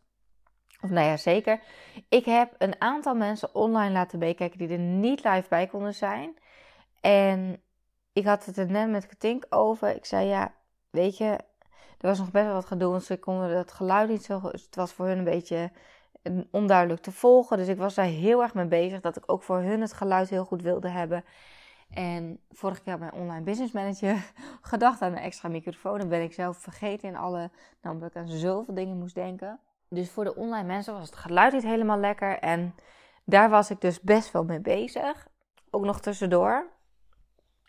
Of 0.80 0.90
nou 0.90 1.06
ja, 1.06 1.16
zeker. 1.16 1.60
Ik 2.08 2.24
heb 2.24 2.54
een 2.58 2.80
aantal 2.80 3.14
mensen 3.14 3.54
online 3.54 3.92
laten 3.92 4.18
meekijken 4.18 4.58
die 4.58 4.68
er 4.68 4.78
niet 4.78 5.24
live 5.24 5.48
bij 5.48 5.66
konden 5.66 5.94
zijn. 5.94 6.36
En 7.00 7.62
ik 8.12 8.24
had 8.24 8.44
het 8.44 8.56
er 8.56 8.70
net 8.70 8.90
met 8.90 9.06
Katink 9.06 9.46
over. 9.48 9.94
Ik 9.94 10.04
zei 10.04 10.26
ja, 10.26 10.52
weet 10.90 11.16
je, 11.16 11.38
er 11.98 12.08
was 12.08 12.18
nog 12.18 12.30
best 12.30 12.44
wel 12.44 12.54
wat 12.54 12.64
gedoe, 12.64 12.90
want 12.90 13.04
ze 13.04 13.18
konden 13.18 13.56
het 13.56 13.72
geluid 13.72 14.08
niet 14.08 14.24
zo. 14.24 14.40
Het 14.42 14.76
was 14.76 14.92
voor 14.92 15.06
hun 15.06 15.18
een 15.18 15.24
beetje 15.24 15.70
onduidelijk 16.50 17.02
te 17.02 17.12
volgen. 17.12 17.56
Dus 17.56 17.68
ik 17.68 17.76
was 17.76 17.94
daar 17.94 18.04
heel 18.04 18.42
erg 18.42 18.54
mee 18.54 18.66
bezig 18.66 19.00
dat 19.00 19.16
ik 19.16 19.22
ook 19.26 19.42
voor 19.42 19.58
hun 19.58 19.80
het 19.80 19.92
geluid 19.92 20.28
heel 20.28 20.44
goed 20.44 20.62
wilde 20.62 20.88
hebben. 20.88 21.24
En 21.90 22.40
vorige 22.50 22.82
keer 22.82 22.92
had 22.92 23.00
mijn 23.00 23.12
online 23.12 23.44
business 23.44 23.72
manager 23.72 24.32
gedacht 24.60 25.02
aan 25.02 25.12
een 25.12 25.18
extra 25.18 25.48
microfoon. 25.48 25.98
Dan 25.98 26.08
ben 26.08 26.22
ik 26.22 26.32
zelf 26.32 26.56
vergeten 26.56 27.08
in 27.08 27.16
alle, 27.16 27.50
nou, 27.82 27.94
omdat 27.94 28.10
ik 28.10 28.16
aan 28.16 28.28
zoveel 28.28 28.74
dingen 28.74 28.98
moest 28.98 29.14
denken. 29.14 29.60
Dus 29.88 30.10
voor 30.10 30.24
de 30.24 30.34
online 30.34 30.66
mensen 30.66 30.94
was 30.94 31.06
het 31.06 31.18
geluid 31.18 31.52
niet 31.52 31.62
helemaal 31.62 31.98
lekker. 31.98 32.38
En 32.38 32.74
daar 33.24 33.50
was 33.50 33.70
ik 33.70 33.80
dus 33.80 34.00
best 34.00 34.32
wel 34.32 34.44
mee 34.44 34.60
bezig. 34.60 35.28
Ook 35.70 35.84
nog 35.84 36.00
tussendoor. 36.00 36.66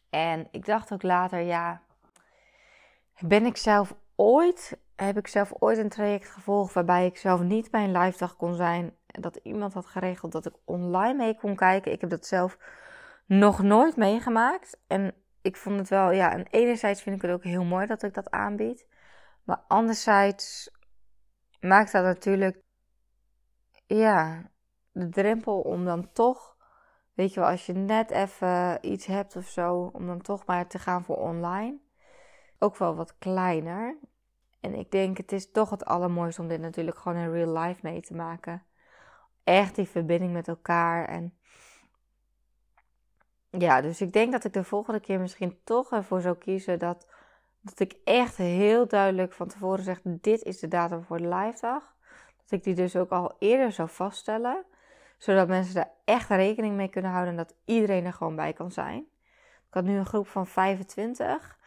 En 0.10 0.48
ik 0.52 0.66
dacht 0.66 0.94
ook 0.94 1.04
later, 1.04 1.40
ja, 1.40 1.82
ben 3.20 3.46
ik 3.46 3.58
zelf 3.58 3.96
ooit, 4.16 4.78
heb 4.96 5.18
ik 5.18 5.28
zelf 5.28 5.54
ooit 5.60 5.78
een 5.78 5.90
traject 5.90 6.30
gevolgd 6.30 6.74
waarbij 6.74 7.06
ik 7.06 7.18
zelf 7.18 7.42
niet 7.42 7.72
bij 7.72 7.84
een 7.84 7.98
live 7.98 8.18
dag 8.18 8.36
kon 8.36 8.56
zijn. 8.56 8.96
Dat 9.06 9.40
iemand 9.44 9.74
had 9.74 9.86
geregeld 9.86 10.32
dat 10.32 10.46
ik 10.46 10.54
online 10.66 11.14
mee 11.14 11.36
kon 11.36 11.56
kijken. 11.56 11.92
Ik 11.92 12.02
heb 12.02 12.10
dat 12.10 12.26
zelf 12.26 12.58
nog 13.30 13.62
nooit 13.62 13.96
meegemaakt. 13.96 14.80
En 14.88 15.14
ik 15.42 15.56
vond 15.56 15.80
het 15.80 15.90
wel, 15.90 16.12
ja, 16.12 16.32
en 16.32 16.48
enerzijds 16.50 17.02
vind 17.02 17.16
ik 17.16 17.22
het 17.22 17.32
ook 17.32 17.44
heel 17.44 17.64
mooi 17.64 17.86
dat 17.86 18.04
ik 18.04 18.14
dat 18.14 18.32
aanbied. 18.32 18.88
Maar 19.44 19.64
anderzijds 19.68 20.72
maakt 21.60 21.92
dat 21.92 22.04
natuurlijk, 22.04 22.62
ja, 23.86 24.52
de 24.92 25.10
drempel 25.10 25.62
om 25.62 25.86
dan 25.86 26.12
toch 26.12 26.58
Weet 27.20 27.34
je 27.34 27.40
wel, 27.40 27.50
als 27.50 27.66
je 27.66 27.74
net 27.74 28.12
even 28.12 28.78
iets 28.82 29.06
hebt 29.06 29.36
of 29.36 29.48
zo, 29.48 29.90
om 29.94 30.08
dan 30.08 30.22
toch 30.22 30.46
maar 30.46 30.68
te 30.68 30.80
gaan 30.80 31.04
voor 31.04 31.18
online. 31.18 31.78
Ook 32.60 32.78
wel 32.78 32.96
wat 32.96 33.18
kleiner. 33.18 33.98
En 34.60 34.74
ik 34.74 34.92
denk, 34.92 35.18
het 35.18 35.32
is 35.32 35.52
toch 35.52 35.70
het 35.70 35.86
allermooiste 35.86 36.42
om 36.42 36.48
dit 36.48 36.60
natuurlijk 36.60 36.98
gewoon 36.98 37.18
in 37.18 37.32
real 37.32 37.58
life 37.58 37.80
mee 37.84 38.02
te 38.02 38.16
maken. 38.16 38.64
Echt 39.44 39.76
die 39.76 39.88
verbinding 39.88 40.34
met 40.34 40.48
elkaar. 40.48 41.06
En 41.06 41.34
ja, 43.50 43.82
dus 43.82 44.02
ik 44.02 44.14
denk 44.14 44.32
dat 44.32 44.44
ik 44.44 44.54
de 44.54 44.64
volgende 44.64 45.00
keer 45.00 45.20
misschien 45.20 45.60
toch 45.64 45.92
ervoor 45.92 46.22
zou 46.22 46.38
kiezen 46.38 46.80
dat, 46.80 47.08
dat 47.62 47.80
ik 47.80 47.96
echt 48.04 48.38
heel 48.38 48.88
duidelijk 48.88 49.34
van 49.34 49.48
tevoren 49.48 49.84
zeg: 49.84 50.00
dit 50.04 50.44
is 50.44 50.60
de 50.60 50.68
datum 50.68 51.04
voor 51.04 51.18
de 51.18 51.36
live 51.36 51.58
dag. 51.62 51.96
Dat 52.38 52.52
ik 52.52 52.64
die 52.64 52.76
dus 52.76 52.96
ook 52.96 53.10
al 53.10 53.36
eerder 53.40 53.72
zou 53.72 53.90
vaststellen 53.90 54.66
zodat 55.20 55.48
mensen 55.48 55.76
daar 55.76 55.92
echt 56.06 56.30
rekening 56.30 56.76
mee 56.76 56.88
kunnen 56.88 57.12
houden 57.12 57.32
en 57.32 57.38
dat 57.38 57.56
iedereen 57.66 58.06
er 58.06 58.14
gewoon 58.14 58.36
bij 58.36 58.54
kan 58.54 58.72
zijn. 58.72 59.08
Ik 59.68 59.74
had 59.76 59.84
nu 59.84 59.98
een 59.98 60.06
groep 60.06 60.28
van 60.28 60.48
25 60.48 61.58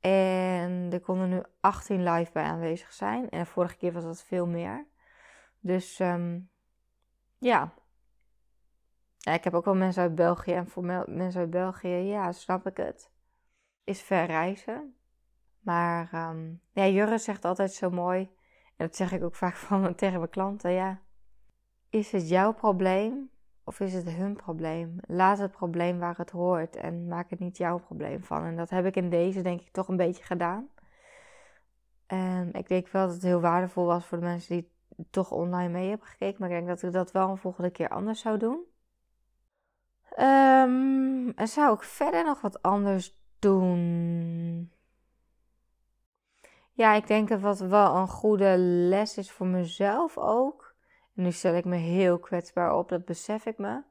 en 0.00 0.88
er 0.92 1.00
konden 1.00 1.28
nu 1.28 1.42
18 1.60 2.10
live 2.10 2.32
bij 2.32 2.44
aanwezig 2.44 2.92
zijn. 2.92 3.30
En 3.30 3.38
de 3.38 3.46
vorige 3.46 3.76
keer 3.76 3.92
was 3.92 4.04
dat 4.04 4.24
veel 4.24 4.46
meer. 4.46 4.86
Dus 5.60 5.98
um, 5.98 6.48
ja. 7.38 7.74
Ja. 9.24 9.32
Ik 9.32 9.44
heb 9.44 9.54
ook 9.54 9.64
wel 9.64 9.74
mensen 9.74 10.02
uit 10.02 10.14
België 10.14 10.52
en 10.52 10.68
voor 10.68 10.84
mensen 11.06 11.40
uit 11.40 11.50
België, 11.50 11.88
ja, 11.88 12.32
snap 12.32 12.66
ik 12.66 12.76
het. 12.76 13.10
Is 13.84 14.02
ver 14.02 14.26
reizen. 14.26 14.96
Maar 15.60 16.30
um, 16.30 16.60
ja, 16.72 16.86
Jurre 16.86 17.18
zegt 17.18 17.44
altijd 17.44 17.72
zo 17.72 17.90
mooi. 17.90 18.20
En 18.76 18.86
dat 18.86 18.96
zeg 18.96 19.12
ik 19.12 19.22
ook 19.22 19.34
vaak 19.34 19.54
van, 19.66 19.94
tegen 19.94 20.18
mijn 20.18 20.30
klanten. 20.30 20.70
Ja, 20.70 21.00
is 21.90 22.12
het 22.12 22.28
jouw 22.28 22.52
probleem 22.52 23.30
of 23.64 23.80
is 23.80 23.92
het 23.92 24.08
hun 24.08 24.36
probleem? 24.36 24.96
Laat 25.06 25.38
het 25.38 25.50
probleem 25.50 25.98
waar 25.98 26.16
het 26.16 26.30
hoort 26.30 26.76
en 26.76 27.08
maak 27.08 27.30
het 27.30 27.38
niet 27.38 27.56
jouw 27.56 27.78
probleem 27.78 28.24
van. 28.24 28.44
En 28.44 28.56
dat 28.56 28.70
heb 28.70 28.86
ik 28.86 28.96
in 28.96 29.10
deze 29.10 29.42
denk 29.42 29.60
ik 29.60 29.72
toch 29.72 29.88
een 29.88 29.96
beetje 29.96 30.24
gedaan. 30.24 30.68
En 32.06 32.52
ik 32.52 32.68
denk 32.68 32.88
wel 32.88 33.04
dat 33.04 33.14
het 33.14 33.22
heel 33.22 33.40
waardevol 33.40 33.84
was 33.84 34.06
voor 34.06 34.18
de 34.18 34.24
mensen 34.24 34.54
die 34.54 34.72
toch 35.10 35.30
online 35.30 35.72
mee 35.72 35.88
hebben 35.88 36.06
gekeken. 36.06 36.36
Maar 36.38 36.50
ik 36.50 36.54
denk 36.54 36.68
dat 36.68 36.82
ik 36.82 36.92
dat 36.92 37.12
wel 37.12 37.28
een 37.28 37.36
volgende 37.36 37.70
keer 37.70 37.88
anders 37.88 38.20
zou 38.20 38.38
doen. 38.38 38.64
Um, 40.18 41.30
en 41.30 41.48
zou 41.48 41.74
ik 41.74 41.82
verder 41.82 42.24
nog 42.24 42.40
wat 42.40 42.62
anders 42.62 43.18
doen? 43.38 44.72
Ja, 46.72 46.94
ik 46.94 47.06
denk 47.06 47.28
dat 47.28 47.40
wat 47.40 47.58
wel 47.58 47.94
een 47.94 48.08
goede 48.08 48.54
les 48.58 49.18
is 49.18 49.30
voor 49.30 49.46
mezelf 49.46 50.18
ook 50.18 50.74
nu 51.14 51.32
stel 51.32 51.54
ik 51.54 51.64
me 51.64 51.76
heel 51.76 52.18
kwetsbaar 52.18 52.76
op, 52.76 52.88
dat 52.88 53.04
besef 53.04 53.46
ik 53.46 53.58
me. 53.58 53.82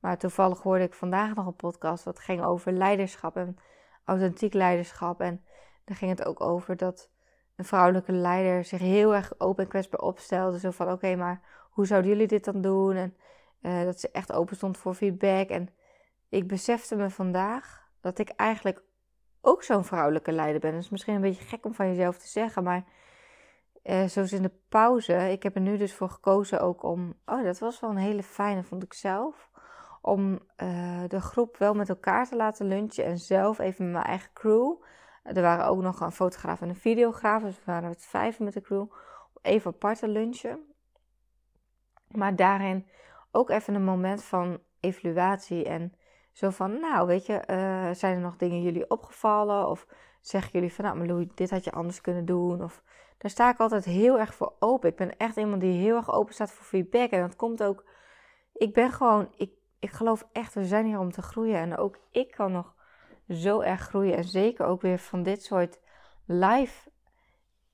Maar 0.00 0.18
toevallig 0.18 0.62
hoorde 0.62 0.84
ik 0.84 0.94
vandaag 0.94 1.34
nog 1.34 1.46
een 1.46 1.56
podcast 1.56 2.04
dat 2.04 2.18
ging 2.18 2.42
over 2.42 2.72
leiderschap. 2.72 3.36
En 3.36 3.58
authentiek 4.04 4.54
leiderschap. 4.54 5.20
En 5.20 5.44
daar 5.84 5.96
ging 5.96 6.10
het 6.10 6.24
ook 6.24 6.40
over 6.40 6.76
dat 6.76 7.10
een 7.56 7.64
vrouwelijke 7.64 8.12
leider 8.12 8.64
zich 8.64 8.78
heel 8.78 9.14
erg 9.14 9.32
open 9.38 9.64
en 9.64 9.70
kwetsbaar 9.70 10.00
opstelde. 10.00 10.58
Zo 10.58 10.70
van, 10.70 10.92
oké, 10.92 11.16
maar 11.16 11.40
hoe 11.70 11.86
zouden 11.86 12.10
jullie 12.10 12.26
dit 12.26 12.44
dan 12.44 12.60
doen? 12.60 12.94
En 12.94 13.16
uh, 13.66 13.84
dat 13.84 14.00
ze 14.00 14.10
echt 14.10 14.32
open 14.32 14.56
stond 14.56 14.78
voor 14.78 14.94
feedback. 14.94 15.48
En 15.48 15.68
ik 16.28 16.46
besefte 16.46 16.96
me 16.96 17.10
vandaag 17.10 17.88
dat 18.00 18.18
ik 18.18 18.28
eigenlijk 18.28 18.82
ook 19.40 19.62
zo'n 19.62 19.84
vrouwelijke 19.84 20.32
leider 20.32 20.60
ben. 20.60 20.72
Dat 20.72 20.82
is 20.82 20.88
misschien 20.88 21.14
een 21.14 21.20
beetje 21.20 21.44
gek 21.44 21.64
om 21.64 21.74
van 21.74 21.88
jezelf 21.88 22.18
te 22.18 22.28
zeggen, 22.28 22.62
maar 22.62 22.84
uh, 23.82 24.04
zoals 24.04 24.32
in 24.32 24.42
de 24.42 24.52
pauze, 24.68 25.30
ik 25.30 25.42
heb 25.42 25.54
er 25.54 25.60
nu 25.60 25.76
dus 25.76 25.94
voor 25.94 26.08
gekozen 26.08 26.60
ook 26.60 26.82
om, 26.82 27.14
oh 27.24 27.42
dat 27.44 27.58
was 27.58 27.80
wel 27.80 27.90
een 27.90 27.96
hele 27.96 28.22
fijne, 28.22 28.62
vond 28.62 28.82
ik 28.82 28.94
zelf, 28.94 29.50
om 30.00 30.32
uh, 30.62 31.02
de 31.08 31.20
groep 31.20 31.56
wel 31.56 31.74
met 31.74 31.88
elkaar 31.88 32.28
te 32.28 32.36
laten 32.36 32.66
lunchen 32.66 33.04
en 33.04 33.18
zelf 33.18 33.58
even 33.58 33.84
met 33.84 33.92
mijn 33.92 34.04
eigen 34.04 34.32
crew. 34.32 34.82
Er 35.22 35.42
waren 35.42 35.66
ook 35.66 35.82
nog 35.82 36.00
een 36.00 36.12
fotograaf 36.12 36.60
en 36.60 36.68
een 36.68 36.76
videograaf, 36.76 37.42
dus 37.42 37.56
we 37.56 37.62
waren 37.64 37.88
het 37.88 38.04
vijf 38.04 38.38
met 38.38 38.52
de 38.52 38.60
crew, 38.60 38.86
even 39.42 39.72
apart 39.72 39.98
te 39.98 40.08
lunchen. 40.08 40.74
Maar 42.08 42.36
daarin 42.36 42.86
ook 43.36 43.50
even 43.50 43.74
een 43.74 43.84
moment 43.84 44.24
van 44.24 44.58
evaluatie 44.80 45.64
en 45.64 45.92
zo 46.32 46.50
van, 46.50 46.80
nou 46.80 47.06
weet 47.06 47.26
je, 47.26 47.32
uh, 47.32 47.90
zijn 47.90 48.14
er 48.14 48.20
nog 48.20 48.36
dingen 48.36 48.62
jullie 48.62 48.90
opgevallen? 48.90 49.68
Of 49.68 49.86
zeggen 50.20 50.50
jullie 50.52 50.72
van, 50.72 50.84
nou 50.84 50.98
Malou, 50.98 51.28
dit 51.34 51.50
had 51.50 51.64
je 51.64 51.72
anders 51.72 52.00
kunnen 52.00 52.24
doen? 52.24 52.62
Of 52.62 52.82
daar 53.18 53.30
sta 53.30 53.50
ik 53.50 53.58
altijd 53.58 53.84
heel 53.84 54.18
erg 54.18 54.34
voor 54.34 54.52
open. 54.58 54.88
Ik 54.88 54.96
ben 54.96 55.16
echt 55.16 55.36
iemand 55.36 55.60
die 55.60 55.80
heel 55.80 55.96
erg 55.96 56.12
open 56.12 56.34
staat 56.34 56.52
voor 56.52 56.64
feedback. 56.64 57.10
En 57.10 57.20
dat 57.20 57.36
komt 57.36 57.62
ook, 57.62 57.84
ik 58.52 58.72
ben 58.72 58.92
gewoon, 58.92 59.32
ik, 59.36 59.50
ik 59.78 59.90
geloof 59.90 60.26
echt, 60.32 60.54
we 60.54 60.64
zijn 60.64 60.86
hier 60.86 60.98
om 60.98 61.12
te 61.12 61.22
groeien. 61.22 61.56
En 61.56 61.76
ook 61.76 61.98
ik 62.10 62.30
kan 62.30 62.52
nog 62.52 62.74
zo 63.28 63.60
erg 63.60 63.80
groeien. 63.80 64.16
En 64.16 64.24
zeker 64.24 64.66
ook 64.66 64.80
weer 64.80 64.98
van 64.98 65.22
dit 65.22 65.44
soort 65.44 65.80
live 66.26 66.90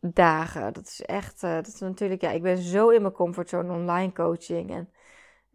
dagen. 0.00 0.72
Dat 0.72 0.86
is 0.86 1.02
echt, 1.02 1.42
uh, 1.42 1.54
dat 1.54 1.66
is 1.66 1.80
natuurlijk, 1.80 2.20
ja, 2.20 2.30
ik 2.30 2.42
ben 2.42 2.58
zo 2.58 2.88
in 2.88 3.02
mijn 3.02 3.14
comfortzone 3.14 3.72
online 3.72 4.12
coaching. 4.12 4.70
En 4.70 4.90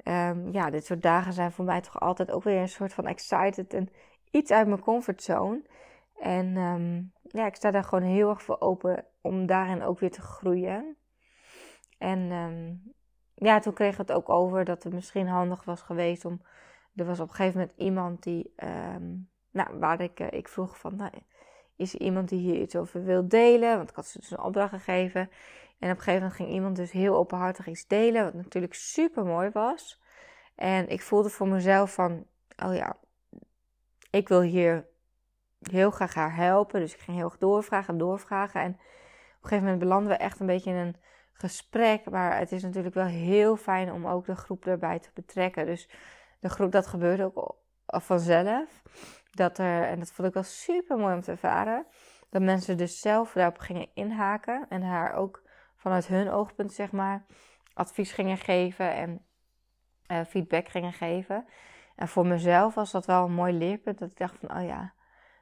um, 0.03 0.51
ja, 0.51 0.69
dit 0.69 0.85
soort 0.85 1.01
dagen 1.01 1.33
zijn 1.33 1.51
voor 1.51 1.65
mij 1.65 1.81
toch 1.81 1.99
altijd 1.99 2.31
ook 2.31 2.43
weer 2.43 2.61
een 2.61 2.69
soort 2.69 2.93
van 2.93 3.07
excited 3.07 3.73
en 3.73 3.89
iets 4.31 4.51
uit 4.51 4.67
mijn 4.67 4.79
comfortzone. 4.79 5.61
En 6.19 6.57
um, 6.57 7.11
ja, 7.21 7.45
ik 7.45 7.55
sta 7.55 7.71
daar 7.71 7.83
gewoon 7.83 8.03
heel 8.03 8.29
erg 8.29 8.43
voor 8.43 8.59
open 8.59 9.05
om 9.21 9.45
daarin 9.45 9.83
ook 9.83 9.99
weer 9.99 10.11
te 10.11 10.21
groeien. 10.21 10.97
En 11.97 12.31
um, 12.31 12.93
ja, 13.33 13.59
toen 13.59 13.73
kregen 13.73 14.05
we 14.05 14.11
het 14.11 14.21
ook 14.21 14.29
over 14.29 14.65
dat 14.65 14.83
het 14.83 14.93
misschien 14.93 15.27
handig 15.27 15.63
was 15.63 15.81
geweest 15.81 16.25
om. 16.25 16.41
Er 16.95 17.05
was 17.05 17.19
op 17.19 17.29
een 17.29 17.35
gegeven 17.35 17.59
moment 17.59 17.77
iemand 17.77 18.23
die. 18.23 18.53
nou, 19.51 19.79
waar 19.79 20.01
ik, 20.01 20.19
uh, 20.19 20.27
ik 20.31 20.47
vroeg 20.47 20.79
van. 20.79 20.95
Nou, 20.95 21.11
is 21.75 21.93
er 21.93 22.01
iemand 22.01 22.29
die 22.29 22.39
hier 22.39 22.61
iets 22.61 22.75
over 22.75 23.03
wil 23.03 23.27
delen? 23.27 23.77
Want 23.77 23.89
ik 23.89 23.95
had 23.95 24.05
ze 24.05 24.19
dus 24.19 24.31
een 24.31 24.39
opdracht 24.39 24.73
gegeven. 24.73 25.29
En 25.79 25.91
op 25.91 25.97
een 25.97 26.03
gegeven 26.03 26.13
moment 26.13 26.33
ging 26.33 26.49
iemand 26.49 26.75
dus 26.75 26.91
heel 26.91 27.15
openhartig 27.15 27.67
iets 27.67 27.87
delen, 27.87 28.23
wat 28.23 28.33
natuurlijk 28.33 28.73
super 28.73 29.25
mooi 29.25 29.49
was. 29.49 30.01
En 30.55 30.87
ik 30.87 31.01
voelde 31.01 31.29
voor 31.29 31.47
mezelf 31.47 31.93
van, 31.93 32.25
oh 32.65 32.75
ja, 32.75 32.97
ik 34.09 34.27
wil 34.27 34.41
hier 34.41 34.87
heel 35.61 35.91
graag 35.91 36.13
haar 36.13 36.35
helpen. 36.35 36.79
Dus 36.79 36.93
ik 36.93 36.99
ging 36.99 37.17
heel 37.17 37.25
erg 37.25 37.37
doorvragen 37.37 37.93
en 37.93 37.99
doorvragen. 37.99 38.61
En 38.61 38.71
op 38.71 38.77
een 38.79 39.41
gegeven 39.41 39.63
moment 39.63 39.79
belanden 39.79 40.09
we 40.09 40.17
echt 40.17 40.39
een 40.39 40.45
beetje 40.45 40.69
in 40.69 40.75
een 40.75 40.95
gesprek. 41.33 42.09
Maar 42.09 42.37
het 42.37 42.51
is 42.51 42.63
natuurlijk 42.63 42.95
wel 42.95 43.05
heel 43.05 43.55
fijn 43.55 43.91
om 43.91 44.07
ook 44.07 44.25
de 44.25 44.35
groep 44.35 44.65
erbij 44.65 44.99
te 44.99 45.09
betrekken. 45.13 45.65
Dus 45.65 45.89
de 46.39 46.49
groep, 46.49 46.71
dat 46.71 46.87
gebeurde 46.87 47.23
ook 47.23 47.55
vanzelf. 47.85 48.81
Dat 49.31 49.57
er, 49.57 49.83
en 49.83 49.99
dat 49.99 50.11
vond 50.11 50.27
ik 50.27 50.33
wel 50.33 50.43
super 50.43 50.97
mooi 50.97 51.15
om 51.15 51.21
te 51.21 51.31
ervaren. 51.31 51.85
Dat 52.29 52.41
mensen 52.41 52.77
dus 52.77 52.99
zelf 52.99 53.33
daarop 53.33 53.57
gingen 53.57 53.89
inhaken. 53.93 54.65
En 54.69 54.81
haar 54.81 55.13
ook 55.13 55.41
vanuit 55.77 56.07
hun 56.07 56.29
oogpunt, 56.29 56.73
zeg 56.73 56.91
maar, 56.91 57.25
advies 57.73 58.11
gingen 58.11 58.37
geven 58.37 58.93
en 58.93 59.25
uh, 60.07 60.21
feedback 60.25 60.67
gingen 60.67 60.93
geven. 60.93 61.45
En 61.95 62.07
voor 62.07 62.27
mezelf 62.27 62.75
was 62.75 62.91
dat 62.91 63.05
wel 63.05 63.25
een 63.25 63.33
mooi 63.33 63.53
leerpunt. 63.53 63.99
Dat 63.99 64.11
ik 64.11 64.17
dacht 64.17 64.37
van, 64.39 64.57
oh 64.57 64.63
ja, 64.65 64.93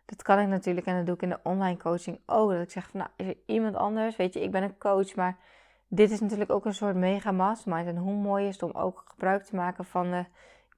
dat 0.05 0.21
kan 0.21 0.39
ik 0.39 0.47
natuurlijk. 0.47 0.87
En 0.87 0.95
dat 0.95 1.05
doe 1.05 1.15
ik 1.15 1.21
in 1.21 1.29
de 1.29 1.39
online 1.43 1.77
coaching 1.77 2.19
ook. 2.25 2.51
Dat 2.51 2.61
ik 2.61 2.71
zeg 2.71 2.89
van, 2.89 2.99
nou, 2.99 3.11
is 3.15 3.27
er 3.27 3.37
iemand 3.45 3.75
anders? 3.75 4.15
Weet 4.15 4.33
je, 4.33 4.41
ik 4.41 4.51
ben 4.51 4.63
een 4.63 4.77
coach, 4.77 5.15
maar 5.15 5.37
dit 5.87 6.11
is 6.11 6.19
natuurlijk 6.19 6.51
ook 6.51 6.65
een 6.65 6.73
soort 6.73 6.95
mega 6.95 7.31
mastermind. 7.31 7.87
En 7.87 7.97
hoe 7.97 8.15
mooi 8.15 8.47
is 8.47 8.53
het 8.53 8.63
om 8.63 8.81
ook 8.81 9.03
gebruik 9.07 9.43
te 9.43 9.55
maken 9.55 9.85
van 9.85 10.11
de 10.11 10.25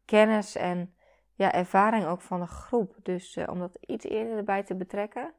kennis 0.06 0.56
en 0.56 0.93
ja, 1.34 1.54
ervaring 1.54 2.06
ook 2.06 2.22
van 2.22 2.39
de 2.39 2.48
groep. 2.48 2.96
Dus 3.04 3.36
uh, 3.36 3.48
om 3.50 3.60
dat 3.60 3.78
iets 3.82 4.06
eerder 4.06 4.38
erbij 4.38 4.63
te 4.63 4.76
betrekken. 4.76 5.34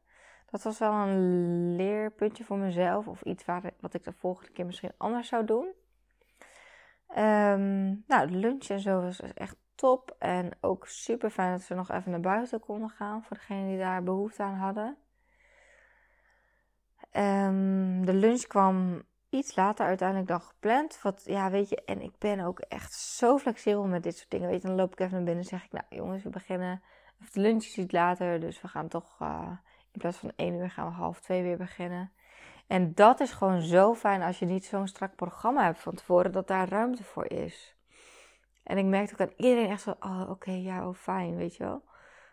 Dat 0.50 0.62
was 0.62 0.78
wel 0.78 0.92
een 0.92 1.76
leerpuntje 1.76 2.44
voor 2.44 2.58
mezelf. 2.58 3.06
Of 3.06 3.22
iets 3.22 3.44
waar, 3.44 3.70
wat 3.80 3.94
ik 3.94 4.04
de 4.04 4.12
volgende 4.12 4.52
keer 4.52 4.66
misschien 4.66 4.92
anders 4.96 5.28
zou 5.28 5.44
doen. 5.44 5.66
Um, 7.16 8.04
nou, 8.06 8.26
de 8.26 8.37
lunch 8.37 8.68
en 8.68 8.80
zo 8.80 9.00
was 9.00 9.20
echt 9.20 9.56
top. 9.74 10.16
En 10.18 10.50
ook 10.61 10.87
super 10.87 11.30
fijn 11.30 11.52
dat 11.52 11.66
we 11.66 11.74
nog 11.74 11.90
even 11.90 12.11
naar 12.11 12.20
buiten 12.20 12.61
konden 12.61 12.90
gaan. 12.90 13.22
Voor 13.22 13.37
degenen 13.37 13.68
die 13.68 13.78
daar 13.78 14.02
behoefte 14.02 14.42
aan 14.42 14.54
hadden. 14.54 14.96
Um, 17.12 18.06
de 18.06 18.14
lunch 18.14 18.42
kwam 18.42 19.02
iets 19.28 19.56
later 19.56 19.87
uiteindelijk 19.87 20.28
dan 20.28 20.40
gepland. 20.40 21.02
Wat, 21.02 21.22
ja, 21.24 21.50
weet 21.50 21.68
je, 21.68 21.84
en 21.84 22.00
ik 22.00 22.18
ben 22.18 22.40
ook 22.40 22.61
echt 22.61 22.92
zo 22.92 23.38
flexibel 23.38 23.87
met 23.87 24.02
dit 24.02 24.16
soort 24.16 24.30
dingen. 24.30 24.48
Weet 24.48 24.62
je, 24.62 24.66
dan 24.66 24.76
loop 24.76 24.92
ik 24.92 25.00
even 25.00 25.12
naar 25.12 25.24
binnen 25.24 25.42
en 25.42 25.48
zeg 25.48 25.64
ik, 25.64 25.72
nou 25.72 25.84
jongens, 25.88 26.22
we 26.22 26.30
beginnen. 26.30 26.82
Of 27.20 27.30
de 27.30 27.40
lunch 27.40 27.62
is 27.62 27.78
iets 27.78 27.92
later, 27.92 28.40
dus 28.40 28.61
we 28.61 28.68
gaan 28.68 28.88
toch 28.88 29.18
uh, 29.22 29.50
in 29.98 30.11
plaats 30.11 30.18
van 30.18 30.32
één 30.37 30.54
uur 30.54 30.70
gaan 30.70 30.87
we 30.87 30.92
half 30.92 31.20
twee 31.20 31.42
weer 31.42 31.56
beginnen. 31.56 32.12
En 32.66 32.94
dat 32.94 33.20
is 33.20 33.32
gewoon 33.32 33.61
zo 33.61 33.94
fijn 33.94 34.22
als 34.22 34.38
je 34.38 34.46
niet 34.46 34.64
zo'n 34.64 34.88
strak 34.88 35.14
programma 35.16 35.64
hebt 35.64 35.78
van 35.78 35.94
tevoren, 35.94 36.32
dat 36.32 36.48
daar 36.48 36.68
ruimte 36.68 37.04
voor 37.04 37.30
is. 37.30 37.76
En 38.62 38.78
ik 38.78 38.84
merkte 38.84 39.12
ook 39.12 39.20
aan 39.20 39.34
iedereen 39.37 39.70
echt 39.70 39.82
zo, 39.82 39.94
oh 40.00 40.30
oké, 40.30 40.50
ja, 40.50 40.88
oh 40.88 40.94
fijn, 40.94 41.37
weet 41.37 41.56
je 41.56 41.64
wel. 41.64 41.82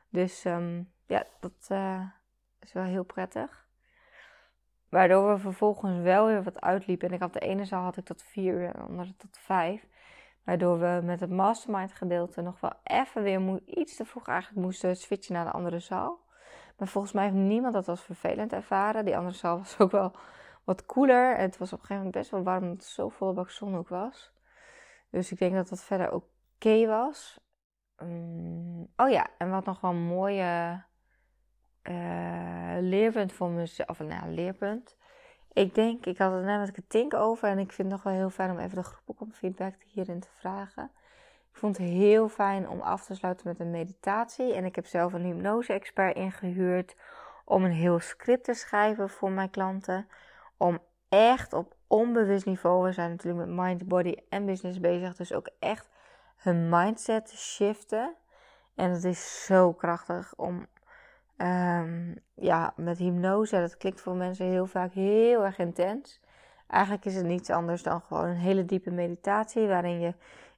Dus 0.10 0.46
um, 0.46 0.92
ja, 1.06 1.26
dat 1.40 1.68
uh, 1.72 2.02
is 2.60 2.74
wel 2.74 2.84
heel 2.84 3.04
prettig. 3.04 3.68
Waardoor 4.90 5.34
we 5.34 5.40
vervolgens 5.40 6.00
wel 6.00 6.26
weer 6.26 6.44
wat 6.44 6.62
uitliepen. 6.62 7.08
En 7.08 7.14
ik 7.14 7.22
had 7.22 7.34
de 7.34 7.40
ene 7.40 7.66
zaal 7.66 7.84
had 7.84 7.98
ik 7.98 8.06
tot 8.06 8.24
vier 8.24 8.54
uur 8.54 8.66
en 8.66 8.72
de 8.72 8.88
andere 8.88 9.16
tot 9.18 9.38
vijf. 9.38 9.88
Waardoor 10.44 10.80
we 10.80 11.00
met 11.04 11.20
het 11.20 11.30
mastermind 11.30 11.94
gedeelte 11.94 12.42
nog 12.42 12.60
wel 12.60 12.74
even 12.84 13.24
weer 13.24 13.62
iets 13.66 13.96
te 13.96 14.06
vroeg 14.06 14.28
eigenlijk 14.28 14.66
moesten 14.66 14.96
switchen 14.96 15.34
naar 15.34 15.46
de 15.46 15.52
andere 15.52 15.80
zaal. 15.80 16.25
Maar 16.78 16.88
volgens 16.88 17.14
mij 17.14 17.24
heeft 17.24 17.36
niemand 17.36 17.74
dat 17.74 17.88
als 17.88 18.04
vervelend 18.04 18.54
ervaren. 18.54 19.06
Die 19.06 19.18
andere 19.18 19.36
zaal 19.36 19.58
was 19.58 19.80
ook 19.80 19.92
wel 19.92 20.12
wat 20.64 20.86
koeler. 20.86 21.36
En 21.36 21.42
het 21.42 21.58
was 21.58 21.74
op 21.74 21.80
een 21.80 21.86
gegeven 21.86 21.96
moment 21.96 22.14
best 22.16 22.32
wel 22.32 22.44
warm 22.44 22.64
omdat 22.64 22.78
het 22.78 22.86
zo 22.86 23.10
volle 23.10 23.34
bak 23.34 23.50
zon 23.50 23.76
ook 23.76 23.90
was. 23.90 24.34
Dus 25.10 25.32
ik 25.32 25.38
denk 25.38 25.54
dat 25.54 25.70
dat 25.70 25.84
verder 25.84 26.14
oké 26.14 26.86
was. 26.88 27.40
Um, 27.98 28.88
oh 28.96 29.10
ja, 29.10 29.28
en 29.38 29.50
wat 29.50 29.66
nog 29.66 29.82
wel 29.82 29.92
een 29.92 30.06
mooie 30.06 30.84
uh, 31.84 32.76
leerpunt 32.80 33.34
voor 33.34 33.50
mezelf. 33.50 33.90
Of 33.90 34.00
nou, 34.00 34.30
leerpunt. 34.30 34.98
Ik 35.54 35.76
denk, 35.76 36.06
ik 36.06 36.18
had 36.18 36.34
het 36.34 36.44
net 36.44 36.60
met 36.60 36.72
Ketink 36.72 37.14
over. 37.14 37.50
En 37.50 37.60
ik 37.60 37.72
vind 37.72 37.92
het 37.92 37.98
nog 37.98 38.04
wel 38.04 38.14
heel 38.14 38.30
fijn 38.30 38.52
om 38.52 38.60
even 38.60 38.76
de 38.76 38.84
groep 38.84 39.10
ook 39.10 39.22
om 39.22 39.32
feedback 39.32 39.76
hierin 39.84 40.20
te 40.20 40.30
vragen. 40.38 40.92
Ik 41.56 41.62
vond 41.62 41.78
het 41.78 41.88
heel 41.88 42.30
fijn 42.30 42.70
om 42.70 42.82
af 42.82 43.06
te 43.06 43.16
sluiten 43.16 43.48
met 43.48 43.60
een 43.60 43.72
meditatie. 43.72 44.54
En 44.54 44.66
ik 44.66 44.76
heb 44.76 44.86
zelf 44.86 45.14
een 45.14 45.24
hypnose-expert 45.24 46.16
ingehuurd 46.16 46.96
om 47.46 47.64
een 47.64 47.72
heel 47.72 48.00
script 48.00 48.44
te 48.44 48.54
schrijven 48.54 49.10
voor 49.10 49.32
mijn 49.32 49.50
klanten. 49.50 50.08
Om 50.58 50.80
echt 51.10 51.54
op 51.54 51.76
onbewust 51.88 52.46
niveau, 52.46 52.84
we 52.84 52.92
zijn 52.92 53.10
natuurlijk 53.10 53.48
met 53.48 53.58
mind, 53.58 53.88
body 53.88 54.16
en 54.30 54.46
business 54.46 54.80
bezig, 54.80 55.16
dus 55.16 55.34
ook 55.34 55.50
echt 55.60 55.90
hun 56.36 56.70
mindset 56.70 57.26
te 57.26 57.38
shiften. 57.38 58.16
En 58.76 58.92
het 58.92 59.04
is 59.04 59.46
zo 59.46 59.74
krachtig 59.74 60.34
om 60.36 60.68
um, 61.38 62.20
ja, 62.34 62.74
met 62.76 62.98
hypnose, 62.98 63.60
dat 63.60 63.78
klinkt 63.78 64.02
voor 64.02 64.16
mensen 64.16 64.46
heel 64.46 64.68
vaak 64.68 64.94
heel 64.94 65.46
erg 65.46 65.58
intens. 65.58 66.22
Eigenlijk 66.68 67.06
is 67.06 67.16
het 67.16 67.26
niets 67.26 67.50
anders 67.50 67.84
dan 67.84 68.02
gewoon 68.02 68.26
een 68.26 68.36
hele 68.36 68.66
diepe 68.66 68.92
meditatie 68.92 69.68
waarin 69.68 70.00
je 70.00 70.14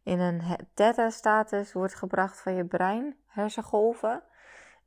in 0.07 0.19
een 0.19 0.41
theta-status 0.73 1.73
wordt 1.73 1.95
gebracht 1.95 2.41
van 2.41 2.53
je 2.53 2.65
brein, 2.65 3.15
hersengolven. 3.25 4.23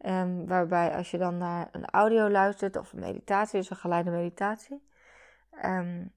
Um, 0.06 0.46
waarbij 0.46 0.94
als 0.96 1.10
je 1.10 1.18
dan 1.18 1.38
naar 1.38 1.68
een 1.72 1.84
audio 1.84 2.28
luistert 2.28 2.76
of 2.76 2.92
een 2.92 3.00
meditatie, 3.00 3.58
dus 3.58 3.70
een 3.70 3.76
geleide 3.76 4.10
meditatie. 4.10 4.88
Um, 5.64 6.12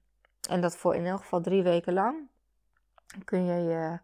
en 0.48 0.60
dat 0.60 0.76
voor 0.76 0.94
in 0.94 1.06
elk 1.06 1.20
geval 1.20 1.40
drie 1.40 1.62
weken 1.62 1.92
lang. 1.92 2.28
Kun 3.24 3.44
je 3.44 3.62
je 3.62 3.98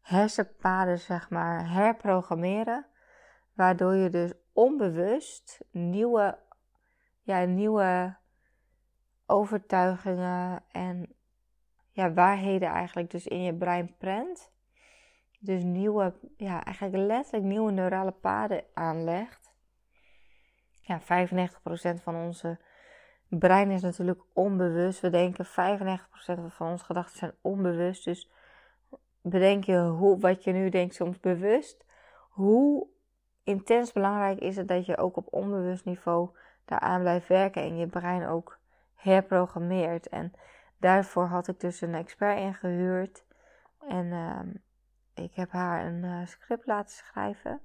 hersenpaden 0.00 0.98
zeg 0.98 1.30
maar 1.30 1.70
herprogrammeren. 1.70 2.86
Waardoor 3.52 3.94
je 3.94 4.10
dus 4.10 4.32
onbewust 4.52 5.58
nieuwe, 5.70 6.38
ja, 7.22 7.44
nieuwe 7.44 8.16
overtuigingen 9.26 10.64
en 10.70 11.14
ja, 11.92 12.12
waarheden 12.12 12.68
eigenlijk 12.68 13.10
dus 13.10 13.26
in 13.26 13.42
je 13.42 13.54
brein 13.54 13.96
prent. 13.98 14.50
Dus 15.38 15.62
nieuwe, 15.62 16.14
ja, 16.36 16.64
eigenlijk 16.64 16.96
letterlijk 16.96 17.44
nieuwe 17.44 17.72
neurale 17.72 18.10
paden 18.10 18.64
aanlegt. 18.74 19.52
Ja, 20.80 21.00
95% 21.00 21.04
van 22.02 22.14
onze 22.14 22.58
brein 23.28 23.70
is 23.70 23.82
natuurlijk 23.82 24.20
onbewust. 24.32 25.00
We 25.00 25.10
denken 25.10 25.46
95% 25.46 25.50
van 26.48 26.70
onze 26.70 26.84
gedachten 26.84 27.18
zijn 27.18 27.34
onbewust. 27.40 28.04
Dus 28.04 28.30
bedenk 29.22 29.64
je 29.64 29.78
hoe, 29.78 30.18
wat 30.18 30.44
je 30.44 30.52
nu 30.52 30.68
denkt 30.68 30.94
soms 30.94 31.20
bewust. 31.20 31.84
Hoe 32.30 32.86
intens 33.44 33.92
belangrijk 33.92 34.38
is 34.38 34.56
het 34.56 34.68
dat 34.68 34.86
je 34.86 34.96
ook 34.96 35.16
op 35.16 35.26
onbewust 35.30 35.84
niveau 35.84 36.30
daaraan 36.64 37.00
blijft 37.00 37.28
werken 37.28 37.62
en 37.62 37.76
je 37.76 37.86
brein 37.86 38.26
ook 38.26 38.58
herprogrammeert. 38.94 40.08
En 40.08 40.32
daarvoor 40.82 41.26
had 41.26 41.48
ik 41.48 41.60
dus 41.60 41.80
een 41.80 41.94
expert 41.94 42.38
ingehuurd. 42.38 43.24
En 43.88 44.06
uh, 44.06 45.24
ik 45.24 45.34
heb 45.34 45.50
haar 45.50 45.86
een 45.86 46.04
uh, 46.04 46.26
script 46.26 46.66
laten 46.66 46.94
schrijven 46.94 47.60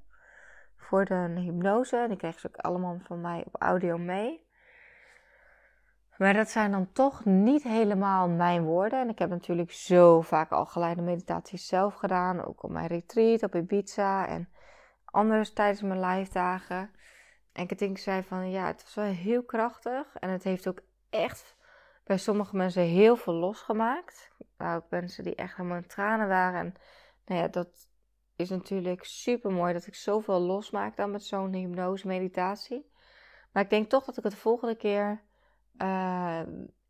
voor 0.75 1.05
de 1.05 1.33
hypnose. 1.35 1.97
En 1.97 2.07
die 2.07 2.17
kreeg 2.17 2.39
ze 2.39 2.47
ook 2.47 2.57
allemaal 2.57 2.99
van 2.99 3.21
mij 3.21 3.43
op 3.45 3.61
audio 3.61 3.97
mee. 3.97 4.45
Maar 6.17 6.33
dat 6.33 6.49
zijn 6.49 6.71
dan 6.71 6.91
toch 6.91 7.25
niet 7.25 7.63
helemaal 7.63 8.29
mijn 8.29 8.63
woorden. 8.63 8.99
En 8.99 9.09
ik 9.09 9.19
heb 9.19 9.29
natuurlijk 9.29 9.71
zo 9.71 10.21
vaak 10.21 10.51
al 10.51 10.65
geleide 10.65 11.01
meditaties 11.01 11.67
zelf 11.67 11.93
gedaan. 11.93 12.45
Ook 12.45 12.63
op 12.63 12.69
mijn 12.69 12.87
retreat 12.87 13.43
op 13.43 13.55
Ibiza 13.55 14.27
en 14.27 14.49
anders 15.05 15.53
tijdens 15.53 15.81
mijn 15.81 15.99
live 16.05 16.31
dagen. 16.31 16.91
En 17.53 17.67
Katinka 17.67 18.01
zei 18.01 18.23
van 18.23 18.49
ja, 18.49 18.67
het 18.67 18.83
was 18.83 18.95
wel 18.95 19.05
heel 19.05 19.43
krachtig. 19.43 20.15
En 20.15 20.29
het 20.29 20.43
heeft 20.43 20.67
ook 20.67 20.81
echt 21.09 21.56
bij 22.07 22.17
sommige 22.17 22.55
mensen 22.55 22.81
heel 22.81 23.15
veel 23.15 23.33
losgemaakt. 23.33 24.31
Nou, 24.57 24.77
ook 24.77 24.89
mensen 24.89 25.23
die 25.23 25.35
echt 25.35 25.55
helemaal 25.55 25.77
in 25.77 25.87
tranen 25.87 26.27
waren. 26.27 26.59
En 26.59 26.75
nou 27.25 27.41
ja, 27.41 27.47
dat 27.47 27.87
is 28.35 28.49
natuurlijk 28.49 29.03
super 29.03 29.51
mooi 29.51 29.73
dat 29.73 29.87
ik 29.87 29.95
zoveel 29.95 30.39
losmaak 30.39 30.95
dan 30.95 31.11
met 31.11 31.23
zo'n 31.23 31.53
hypnose 31.53 32.07
meditatie. 32.07 32.91
Maar 33.51 33.63
ik 33.63 33.69
denk 33.69 33.89
toch 33.89 34.05
dat 34.05 34.17
ik 34.17 34.23
het 34.23 34.31
de 34.31 34.39
volgende 34.39 34.75
keer 34.75 35.21
uh, 35.77 36.41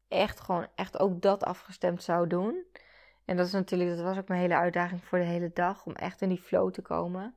echt 0.08 0.40
gewoon 0.40 0.68
echt 0.76 1.00
ook 1.00 1.22
dat 1.22 1.44
afgestemd 1.44 2.04
zou 2.04 2.28
doen. 2.28 2.66
En 3.26 3.38
dat 3.38 3.46
is 3.46 3.52
natuurlijk, 3.52 3.90
dat 3.90 4.06
was 4.06 4.18
ook 4.18 4.28
mijn 4.28 4.42
hele 4.42 4.56
uitdaging 4.56 5.04
voor 5.04 5.18
de 5.18 5.26
hele 5.26 5.52
dag. 5.54 5.86
Om 5.86 5.94
echt 5.94 6.22
in 6.22 6.30
die 6.30 6.42
flow 6.42 6.72
te 6.72 6.82
komen. 6.82 7.36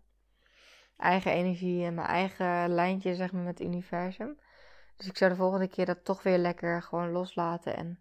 Eigen 0.96 1.32
energie 1.32 1.84
en 1.84 1.94
mijn 1.94 2.06
eigen 2.06 2.68
lijntje 2.68 3.14
zeg 3.14 3.32
maar 3.32 3.42
met 3.42 3.58
het 3.58 3.66
universum. 3.66 4.38
Dus 5.00 5.08
ik 5.08 5.16
zou 5.16 5.30
de 5.30 5.36
volgende 5.36 5.68
keer 5.68 5.86
dat 5.86 6.04
toch 6.04 6.22
weer 6.22 6.38
lekker 6.38 6.82
gewoon 6.82 7.10
loslaten. 7.10 7.76
En 7.76 8.00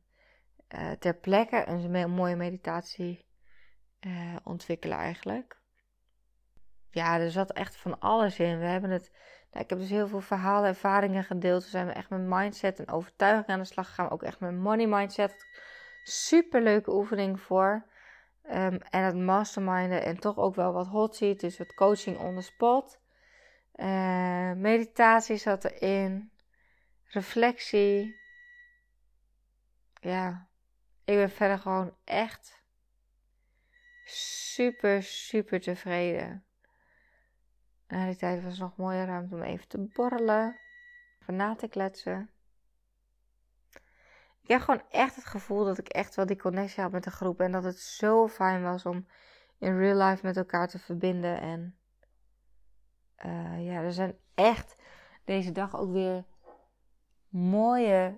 uh, 0.76 0.92
ter 0.92 1.14
plekke 1.14 1.68
een 1.68 2.12
mooie 2.12 2.36
meditatie 2.36 3.26
uh, 4.00 4.36
ontwikkelen 4.44 4.98
eigenlijk. 4.98 5.60
Ja, 6.92 7.20
er 7.20 7.32
zat 7.32 7.52
echt 7.52 7.76
van 7.76 8.00
alles 8.00 8.40
in. 8.40 8.60
We 8.60 8.66
hebben 8.66 8.90
het 8.90 9.12
nou, 9.52 9.64
ik 9.64 9.70
heb 9.70 9.80
dus 9.80 9.90
heel 9.90 10.08
veel 10.08 10.22
verhalen, 10.22 10.70
ervaringen 10.70 11.24
gedeeld. 11.24 11.64
We 11.64 11.70
zijn 11.70 11.94
echt 11.94 12.10
met 12.10 12.22
mindset 12.22 12.80
en 12.80 12.90
overtuiging 12.90 13.48
aan 13.48 13.60
de 13.60 13.66
slag 13.66 13.88
gegaan. 13.88 14.10
Ook 14.10 14.24
echt 14.24 14.40
met 14.40 14.58
money 14.58 14.88
mindset. 14.88 15.46
Super 16.04 16.62
leuke 16.62 16.94
oefening 16.94 17.42
voor. 17.42 17.86
Um, 18.44 18.80
en 18.90 19.04
het 19.04 19.16
masterminden 19.16 20.04
en 20.04 20.20
toch 20.20 20.38
ook 20.38 20.56
wel 20.56 20.74
wat 20.74 20.88
hot. 20.88 21.20
Dus 21.20 21.58
wat 21.58 21.74
coaching 21.74 22.18
on 22.18 22.36
the 22.36 22.42
spot. 22.42 23.00
Uh, 23.76 24.52
meditatie 24.52 25.38
zat 25.38 25.64
erin. 25.64 26.32
Reflectie. 27.12 28.20
Ja, 30.02 30.50
ik 31.04 31.16
ben 31.16 31.30
verder 31.30 31.60
gewoon 31.60 31.96
echt 32.04 32.64
super, 34.06 35.04
super 35.04 35.62
tevreden. 35.62 36.46
Na 37.88 38.06
die 38.06 38.16
tijd 38.16 38.44
was 38.44 38.58
nog 38.58 38.76
mooie 38.76 39.06
ruimte 39.06 39.36
om 39.36 39.42
even 39.42 39.68
te 39.68 39.78
borrelen, 39.78 40.60
even 41.22 41.36
na 41.36 41.56
te 41.56 41.68
kletsen. 41.68 42.30
Ik 44.42 44.56
heb 44.56 44.62
gewoon 44.62 44.84
echt 44.90 45.16
het 45.16 45.26
gevoel 45.26 45.66
dat 45.66 45.78
ik 45.78 45.88
echt 45.88 46.16
wel 46.16 46.26
die 46.26 46.38
connectie 46.40 46.84
had 46.84 46.92
met 46.92 47.04
de 47.04 47.12
groep. 47.12 47.40
En 47.40 47.52
dat 47.52 47.64
het 47.64 47.80
zo 47.80 48.28
fijn 48.28 48.64
was 48.64 48.86
om 48.86 49.08
in 49.58 49.78
real 49.78 50.08
life 50.08 50.26
met 50.26 50.38
elkaar 50.38 50.68
te 50.68 50.80
verbinden. 50.80 51.40
En 51.42 51.78
uh, 53.26 53.66
ja, 53.66 53.82
er 53.82 53.94
zijn 53.94 54.18
echt 54.36 54.82
deze 55.24 55.52
dag 55.52 55.76
ook 55.76 55.92
weer 55.92 56.26
mooie, 57.30 58.18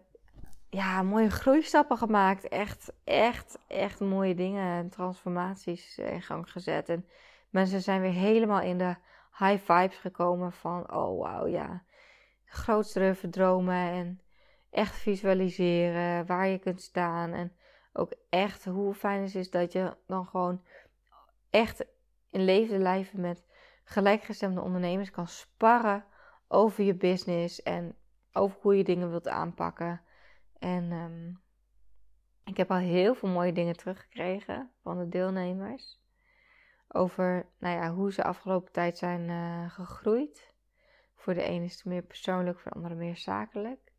ja, 0.69 1.02
mooie 1.02 1.30
groeistappen 1.30 1.97
gemaakt. 1.97 2.47
Echt, 2.47 2.93
echt, 3.04 3.58
echt 3.67 4.00
mooie 4.00 4.36
dingen 4.36 4.78
en 4.78 4.89
transformaties 4.89 5.97
in 5.97 6.21
gang 6.21 6.52
gezet. 6.52 6.89
En 6.89 7.06
mensen 7.50 7.82
zijn 7.82 8.02
weer 8.02 8.12
helemaal 8.12 8.62
in 8.62 8.78
de 8.78 8.95
high 9.38 9.71
vibes 9.71 9.97
gekomen 9.97 10.52
van, 10.52 10.93
oh 10.93 11.19
wauw, 11.21 11.47
ja, 11.47 11.84
grootste 12.45 13.15
verdromen 13.15 13.76
en 13.76 14.21
echt 14.69 14.95
visualiseren 14.95 16.26
waar 16.26 16.47
je 16.47 16.60
kunt 16.60 16.82
staan. 16.82 17.34
En 17.34 17.56
ook 17.93 18.13
echt 18.30 18.65
hoe 18.65 18.93
fijn 18.93 19.21
het 19.21 19.36
is 19.36 19.50
dat 19.50 19.71
je 19.71 19.97
dan 20.08 20.26
gewoon 20.26 20.63
echt 21.50 21.86
in 22.30 22.45
levende 22.45 22.84
lijven 22.84 23.21
met 23.21 23.43
gelijkgestemde 23.84 24.62
ondernemers 24.62 25.12
kan 25.12 25.28
sparren 25.28 26.06
over 26.47 26.84
je 26.84 26.95
business 26.95 27.63
en 27.63 27.95
over 28.34 28.58
hoe 28.62 28.78
je 28.78 28.84
dingen 28.84 29.10
wilt 29.10 29.28
aanpakken. 29.28 30.02
En 30.60 30.91
um, 30.91 31.41
ik 32.44 32.58
heb 32.58 32.72
al 32.72 32.78
heel 32.78 33.15
veel 33.15 33.30
mooie 33.30 33.54
dingen 33.54 33.78
teruggekregen 33.78 34.72
van 34.82 34.98
de 34.98 35.10
deelnemers 35.10 36.00
over 36.88 37.46
nou 37.58 37.76
ja, 37.76 37.94
hoe 37.94 38.13
ze 38.13 38.24
afgelopen 38.24 38.72
tijd 38.72 38.98
zijn 38.98 39.30
uh, 39.30 39.70
gegroeid. 39.70 40.54
Voor 41.15 41.34
de 41.34 41.44
ene 41.44 41.65
is 41.65 41.74
het 41.74 41.86
meer 41.86 42.02
persoonlijk, 42.02 42.60
voor 42.60 42.72
de 42.72 42.78
andere 42.78 42.96
meer 42.96 43.17
zakelijk. 43.17 43.91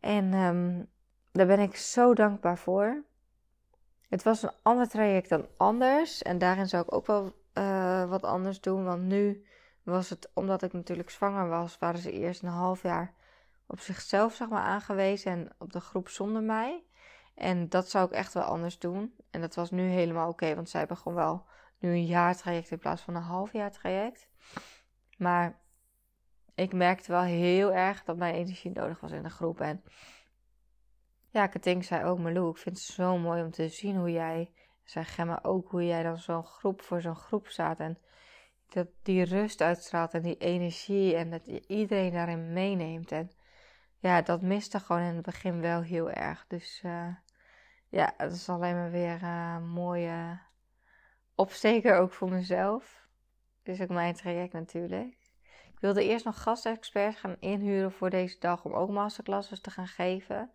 En 0.00 0.32
um, 0.34 0.88
daar 1.32 1.46
ben 1.46 1.58
ik 1.58 1.76
zo 1.76 2.14
dankbaar 2.14 2.58
voor. 2.58 3.04
Het 4.08 4.22
was 4.22 4.42
een 4.42 4.52
ander 4.62 4.88
traject 4.88 5.28
dan 5.28 5.46
anders. 5.56 6.22
En 6.22 6.38
daarin 6.38 6.68
zou 6.68 6.82
ik 6.82 6.94
ook 6.94 7.06
wel 7.06 7.32
uh, 7.54 8.08
wat 8.08 8.22
anders 8.22 8.60
doen. 8.60 8.84
Want 8.84 9.02
nu 9.02 9.46
was 9.86 10.10
het, 10.10 10.30
omdat 10.34 10.62
ik 10.62 10.72
natuurlijk 10.72 11.10
zwanger 11.10 11.48
was, 11.48 11.78
waren 11.78 12.00
ze 12.00 12.12
eerst 12.12 12.42
een 12.42 12.48
half 12.48 12.82
jaar 12.82 13.14
op 13.66 13.80
zichzelf 13.80 14.34
zeg 14.34 14.48
maar, 14.48 14.62
aangewezen. 14.62 15.32
En 15.32 15.50
op 15.58 15.72
de 15.72 15.80
groep 15.80 16.08
zonder 16.08 16.42
mij. 16.42 16.84
En 17.34 17.68
dat 17.68 17.90
zou 17.90 18.06
ik 18.06 18.12
echt 18.12 18.32
wel 18.32 18.42
anders 18.42 18.78
doen. 18.78 19.14
En 19.30 19.40
dat 19.40 19.54
was 19.54 19.70
nu 19.70 19.82
helemaal 19.82 20.28
oké, 20.28 20.54
want 20.54 20.70
zij 20.70 20.86
gewoon 20.88 21.14
wel 21.14 21.46
nu 21.78 21.90
een 21.90 22.06
jaartraject 22.06 22.70
in 22.70 22.78
plaats 22.78 23.02
van 23.02 23.14
een 23.14 23.22
half 23.22 23.52
jaar 23.52 23.72
traject. 23.72 24.28
Maar 25.18 25.60
ik 26.54 26.72
merkte 26.72 27.12
wel 27.12 27.22
heel 27.22 27.72
erg 27.72 28.04
dat 28.04 28.16
mijn 28.16 28.34
energie 28.34 28.70
nodig 28.70 29.00
was 29.00 29.12
in 29.12 29.22
de 29.22 29.30
groep. 29.30 29.60
En 29.60 29.82
ja, 31.30 31.46
Katink 31.46 31.82
zei 31.82 32.04
ook, 32.04 32.18
Malou, 32.18 32.50
ik 32.50 32.56
vind 32.56 32.76
het 32.76 32.84
zo 32.84 33.18
mooi 33.18 33.42
om 33.42 33.50
te 33.50 33.68
zien 33.68 33.96
hoe 33.96 34.12
jij, 34.12 34.52
zei 34.84 35.04
Gemma 35.04 35.38
ook, 35.42 35.70
hoe 35.70 35.86
jij 35.86 36.02
dan 36.02 36.18
zo'n 36.18 36.44
groep 36.44 36.82
voor 36.82 37.00
zo'n 37.00 37.16
groep 37.16 37.46
staat. 37.46 37.80
En 37.80 37.98
dat 38.68 38.86
die 39.02 39.24
rust 39.24 39.60
uitstraalt 39.60 40.14
en 40.14 40.22
die 40.22 40.36
energie 40.36 41.16
en 41.16 41.30
dat 41.30 41.46
iedereen 41.66 42.12
daarin 42.12 42.52
meeneemt. 42.52 43.12
En 43.12 43.30
ja, 43.98 44.22
dat 44.22 44.42
miste 44.42 44.80
gewoon 44.80 45.02
in 45.02 45.14
het 45.14 45.24
begin 45.24 45.60
wel 45.60 45.82
heel 45.82 46.10
erg. 46.10 46.44
Dus 46.48 46.82
uh, 46.84 47.14
ja, 47.88 48.14
het 48.16 48.32
is 48.32 48.48
alleen 48.48 48.74
maar 48.74 48.90
weer 48.90 49.22
uh, 49.22 49.58
mooie 49.58 50.38
opsteker 51.34 51.96
ook 51.96 52.12
voor 52.12 52.28
mezelf. 52.28 53.08
Dus 53.62 53.80
ook 53.80 53.88
mijn 53.88 54.14
traject 54.14 54.52
natuurlijk. 54.52 55.16
Ik 55.72 55.80
wilde 55.80 56.04
eerst 56.04 56.24
nog 56.24 56.42
gastexperts 56.42 57.16
gaan 57.16 57.36
inhuren 57.40 57.92
voor 57.92 58.10
deze 58.10 58.38
dag 58.38 58.64
om 58.64 58.72
ook 58.72 58.90
masterclasses 58.90 59.60
te 59.60 59.70
gaan 59.70 59.86
geven. 59.86 60.50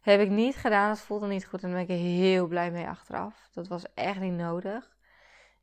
Heb 0.00 0.20
ik 0.20 0.30
niet 0.30 0.56
gedaan, 0.56 0.88
dat 0.88 1.00
voelde 1.00 1.26
niet 1.26 1.46
goed 1.46 1.62
en 1.62 1.70
daar 1.72 1.86
ben 1.86 1.96
ik 1.96 2.02
heel 2.02 2.46
blij 2.46 2.70
mee 2.70 2.86
achteraf. 2.86 3.48
Dat 3.52 3.68
was 3.68 3.94
echt 3.94 4.20
niet 4.20 4.32
nodig. 4.32 4.96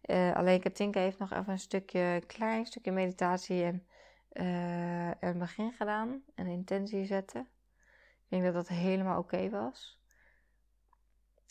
Uh, 0.06 0.36
alleen 0.36 0.60
Katinka 0.62 1.00
heeft 1.00 1.18
nog 1.18 1.32
even 1.34 1.52
een 1.52 1.60
stukje, 1.60 2.24
klein 2.28 2.66
stukje 2.66 2.92
meditatie 2.92 3.64
en 3.64 3.86
uh, 4.34 5.12
een 5.20 5.40
begin 5.40 5.72
gedaan. 5.72 6.24
En 6.36 6.48
intentie 6.48 7.06
zetten. 7.06 7.48
Ik 8.24 8.26
denk 8.28 8.44
dat 8.44 8.54
dat 8.54 8.68
helemaal 8.68 9.20
oké 9.20 9.50
was. 9.50 10.00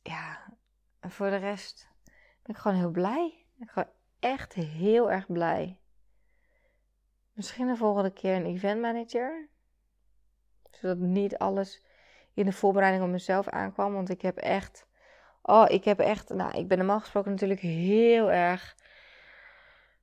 Ja, 0.03 0.55
en 1.01 1.11
voor 1.11 1.31
de 1.31 1.37
rest 1.37 1.89
ben 2.43 2.55
ik 2.55 2.57
gewoon 2.57 2.77
heel 2.77 2.91
blij. 2.91 3.27
Ik 3.27 3.55
ben 3.59 3.69
gewoon 3.69 3.91
echt 4.19 4.55
heel 4.55 5.11
erg 5.11 5.27
blij. 5.27 5.79
Misschien 7.33 7.67
de 7.67 7.77
volgende 7.77 8.13
keer 8.13 8.37
een 8.37 8.47
event 8.47 8.81
manager. 8.81 9.49
Zodat 10.71 10.99
niet 10.99 11.39
alles 11.39 11.85
in 12.35 12.45
de 12.45 12.53
voorbereiding 12.53 13.05
op 13.05 13.11
mezelf 13.11 13.49
aankwam. 13.49 13.93
Want 13.93 14.09
ik 14.09 14.23
heb 14.23 14.37
echt. 14.37 14.87
Oh, 15.47 15.65
ik 15.69 15.85
heb 15.85 15.99
echt. 15.99 16.29
Nou, 16.29 16.59
ik 16.59 16.69
ben 16.69 16.79
normaal 16.79 17.01
gesproken 17.01 17.31
natuurlijk 17.31 17.61
heel 17.61 18.31
erg 18.31 18.77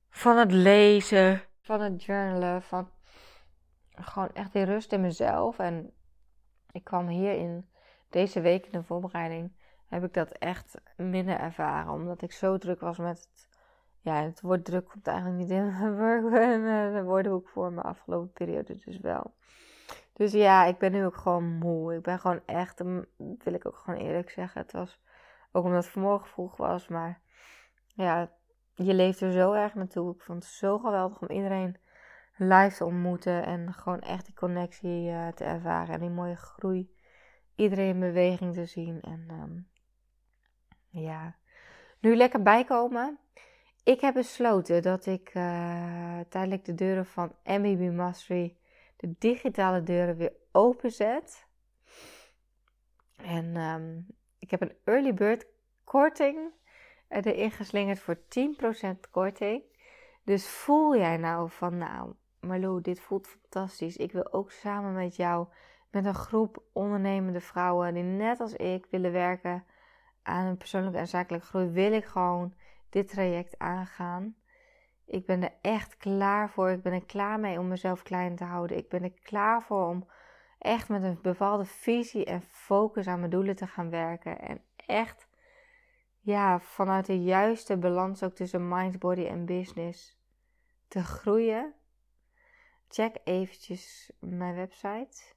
van 0.08 0.38
het 0.38 0.52
lezen, 0.52 1.42
van 1.60 1.80
het 1.80 2.04
journalen, 2.04 2.62
van 2.62 2.90
gewoon 3.90 4.30
echt 4.32 4.52
die 4.52 4.64
rust 4.64 4.92
in 4.92 5.00
mezelf. 5.00 5.58
En 5.58 5.92
ik 6.70 6.84
kwam 6.84 7.08
hier 7.08 7.32
in 7.32 7.68
deze 8.10 8.40
week 8.40 8.66
in 8.66 8.78
de 8.78 8.84
voorbereiding 8.84 9.52
heb 9.88 10.04
ik 10.04 10.14
dat 10.14 10.30
echt 10.30 10.74
minder 10.96 11.38
ervaren. 11.38 11.92
Omdat 11.92 12.22
ik 12.22 12.32
zo 12.32 12.58
druk 12.58 12.80
was 12.80 12.98
met 12.98 13.18
het 13.18 13.48
ja, 14.00 14.22
het 14.22 14.40
woord 14.40 14.64
druk 14.64 14.88
komt 14.88 15.06
eigenlijk 15.06 15.38
niet 15.38 15.50
in 15.50 15.66
mijn 15.92 17.04
woordenboek 17.10 17.48
voor 17.48 17.72
mijn 17.72 17.86
afgelopen 17.86 18.32
periode 18.32 18.76
dus 18.84 18.98
wel. 18.98 19.34
Dus 20.12 20.32
ja, 20.32 20.64
ik 20.64 20.78
ben 20.78 20.92
nu 20.92 21.04
ook 21.04 21.16
gewoon 21.16 21.44
moe. 21.44 21.94
Ik 21.94 22.02
ben 22.02 22.18
gewoon 22.18 22.40
echt, 22.46 22.82
wil 23.16 23.54
ik 23.54 23.66
ook 23.66 23.76
gewoon 23.76 24.00
eerlijk 24.00 24.30
zeggen. 24.30 24.60
Het 24.60 24.72
was 24.72 25.00
ook 25.52 25.64
omdat 25.64 25.84
het 25.84 25.92
vanmorgen 25.92 26.28
vroeg 26.28 26.56
was, 26.56 26.88
maar 26.88 27.20
ja, 27.94 28.30
je 28.74 28.94
leeft 28.94 29.20
er 29.20 29.32
zo 29.32 29.52
erg 29.52 29.74
naartoe. 29.74 30.14
Ik 30.14 30.22
vond 30.22 30.42
het 30.42 30.52
zo 30.52 30.78
geweldig 30.78 31.20
om 31.20 31.28
iedereen 31.28 31.76
live 32.36 32.76
te 32.76 32.84
ontmoeten 32.84 33.44
en 33.44 33.72
gewoon 33.72 34.00
echt 34.00 34.26
die 34.26 34.34
connectie 34.34 35.10
uh, 35.10 35.28
te 35.28 35.44
ervaren 35.44 35.94
en 35.94 36.00
die 36.00 36.10
mooie 36.10 36.36
groei. 36.36 36.94
Iedereen 37.54 37.88
in 37.88 38.00
beweging 38.00 38.54
te 38.54 38.66
zien 38.66 39.00
en 39.00 39.28
um, 39.30 39.68
ja, 40.88 41.36
nu 42.00 42.16
lekker 42.16 42.42
bijkomen. 42.42 43.18
Ik 43.84 44.00
heb 44.00 44.14
besloten 44.14 44.82
dat 44.82 45.06
ik 45.06 45.34
uh, 45.34 46.20
tijdelijk 46.28 46.64
de 46.64 46.74
deuren 46.74 47.06
van 47.06 47.34
MBB 47.44 47.92
Mastery, 47.92 48.56
de 48.96 49.14
digitale 49.18 49.82
deuren, 49.82 50.16
weer 50.16 50.32
openzet. 50.52 51.46
En 53.16 53.56
um, 53.56 54.06
ik 54.42 54.50
heb 54.50 54.60
een 54.60 54.76
early 54.84 55.14
bird 55.14 55.46
korting 55.84 56.38
erin 57.08 57.50
geslingerd 57.50 57.98
voor 57.98 58.16
10% 58.16 59.10
korting. 59.10 59.62
Dus 60.24 60.48
voel 60.48 60.96
jij 60.96 61.16
nou 61.16 61.50
van, 61.50 61.78
nou, 61.78 62.12
Marlo, 62.40 62.80
dit 62.80 63.00
voelt 63.00 63.26
fantastisch. 63.26 63.96
Ik 63.96 64.12
wil 64.12 64.32
ook 64.32 64.50
samen 64.50 64.94
met 64.94 65.16
jou, 65.16 65.46
met 65.90 66.04
een 66.04 66.14
groep 66.14 66.62
ondernemende 66.72 67.40
vrouwen 67.40 67.94
die 67.94 68.02
net 68.02 68.40
als 68.40 68.52
ik 68.52 68.86
willen 68.90 69.12
werken 69.12 69.64
aan 70.22 70.46
een 70.46 70.56
persoonlijke 70.56 70.98
en 70.98 71.08
zakelijke 71.08 71.46
groei, 71.46 71.68
wil 71.68 71.92
ik 71.92 72.04
gewoon 72.04 72.54
dit 72.90 73.08
traject 73.08 73.58
aangaan. 73.58 74.34
Ik 75.06 75.26
ben 75.26 75.42
er 75.42 75.54
echt 75.60 75.96
klaar 75.96 76.50
voor. 76.50 76.70
Ik 76.70 76.82
ben 76.82 76.92
er 76.92 77.04
klaar 77.04 77.40
mee 77.40 77.58
om 77.58 77.68
mezelf 77.68 78.02
klein 78.02 78.36
te 78.36 78.44
houden. 78.44 78.76
Ik 78.76 78.88
ben 78.88 79.02
er 79.02 79.12
klaar 79.22 79.62
voor 79.62 79.86
om 79.88 80.06
echt 80.62 80.88
met 80.88 81.02
een 81.02 81.18
bepaalde 81.22 81.64
visie 81.64 82.24
en 82.24 82.42
focus 82.42 83.06
aan 83.06 83.18
mijn 83.18 83.30
doelen 83.30 83.56
te 83.56 83.66
gaan 83.66 83.90
werken. 83.90 84.40
En 84.40 84.62
echt, 84.86 85.28
ja, 86.20 86.60
vanuit 86.60 87.06
de 87.06 87.22
juiste 87.22 87.76
balans 87.76 88.22
ook 88.22 88.34
tussen 88.34 88.68
mind, 88.68 88.98
body 88.98 89.24
en 89.24 89.44
business 89.44 90.20
te 90.88 91.04
groeien. 91.04 91.74
Check 92.88 93.16
eventjes 93.24 94.12
mijn 94.18 94.54
website. 94.54 95.34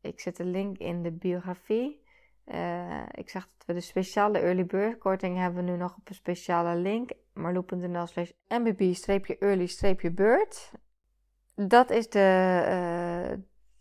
Ik 0.00 0.20
zet 0.20 0.36
de 0.36 0.44
link 0.44 0.78
in 0.78 1.02
de 1.02 1.12
biografie. 1.12 2.04
Uh, 2.46 3.02
ik 3.10 3.30
zag 3.30 3.48
dat 3.56 3.66
we 3.66 3.72
de 3.72 3.80
speciale 3.80 4.38
early 4.38 4.66
bird 4.66 4.98
korting 4.98 5.36
hebben 5.36 5.64
nu 5.64 5.76
nog 5.76 5.96
op 5.96 6.08
een 6.08 6.14
speciale 6.14 6.76
link. 6.76 7.10
marloe.nl 7.32 8.06
slash 8.06 8.30
mbb-early-bird. 8.48 10.72
Dat 11.54 11.90
is 11.90 12.08
de, 12.08 12.64
uh, 12.68 13.32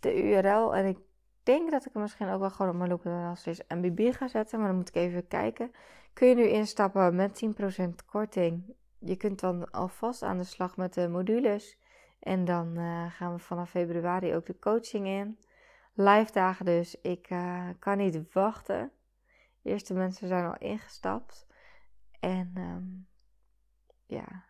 de 0.05 0.23
URL. 0.23 0.75
En 0.75 0.85
ik 0.85 0.97
denk 1.43 1.71
dat 1.71 1.85
ik 1.85 1.93
hem 1.93 2.01
misschien 2.01 2.29
ook 2.29 2.39
wel 2.39 2.49
gewoon 2.49 2.71
op 2.71 2.77
marloe.nl 2.77 3.35
slash 3.35 3.59
mbb 3.67 4.13
ga 4.13 4.27
zetten. 4.27 4.59
Maar 4.59 4.67
dan 4.67 4.77
moet 4.77 4.89
ik 4.89 4.95
even 4.95 5.27
kijken. 5.27 5.71
Kun 6.13 6.27
je 6.27 6.35
nu 6.35 6.47
instappen 6.47 7.15
met 7.15 7.45
10% 7.81 8.05
korting. 8.05 8.75
Je 8.99 9.15
kunt 9.15 9.39
dan 9.39 9.71
alvast 9.71 10.23
aan 10.23 10.37
de 10.37 10.43
slag 10.43 10.77
met 10.77 10.93
de 10.93 11.07
modules. 11.07 11.77
En 12.19 12.45
dan 12.45 12.79
uh, 12.79 13.11
gaan 13.11 13.33
we 13.33 13.39
vanaf 13.39 13.69
februari 13.69 14.35
ook 14.35 14.45
de 14.45 14.59
coaching 14.59 15.07
in 15.07 15.37
live 15.95 16.31
dagen 16.31 16.65
dus. 16.65 17.01
Ik 17.01 17.29
uh, 17.29 17.69
kan 17.79 17.97
niet 17.97 18.33
wachten. 18.33 18.91
De 19.61 19.69
eerste 19.69 19.93
mensen 19.93 20.27
zijn 20.27 20.45
al 20.45 20.57
ingestapt. 20.57 21.47
En 22.19 22.53
um, 22.57 23.07
ja, 24.05 24.43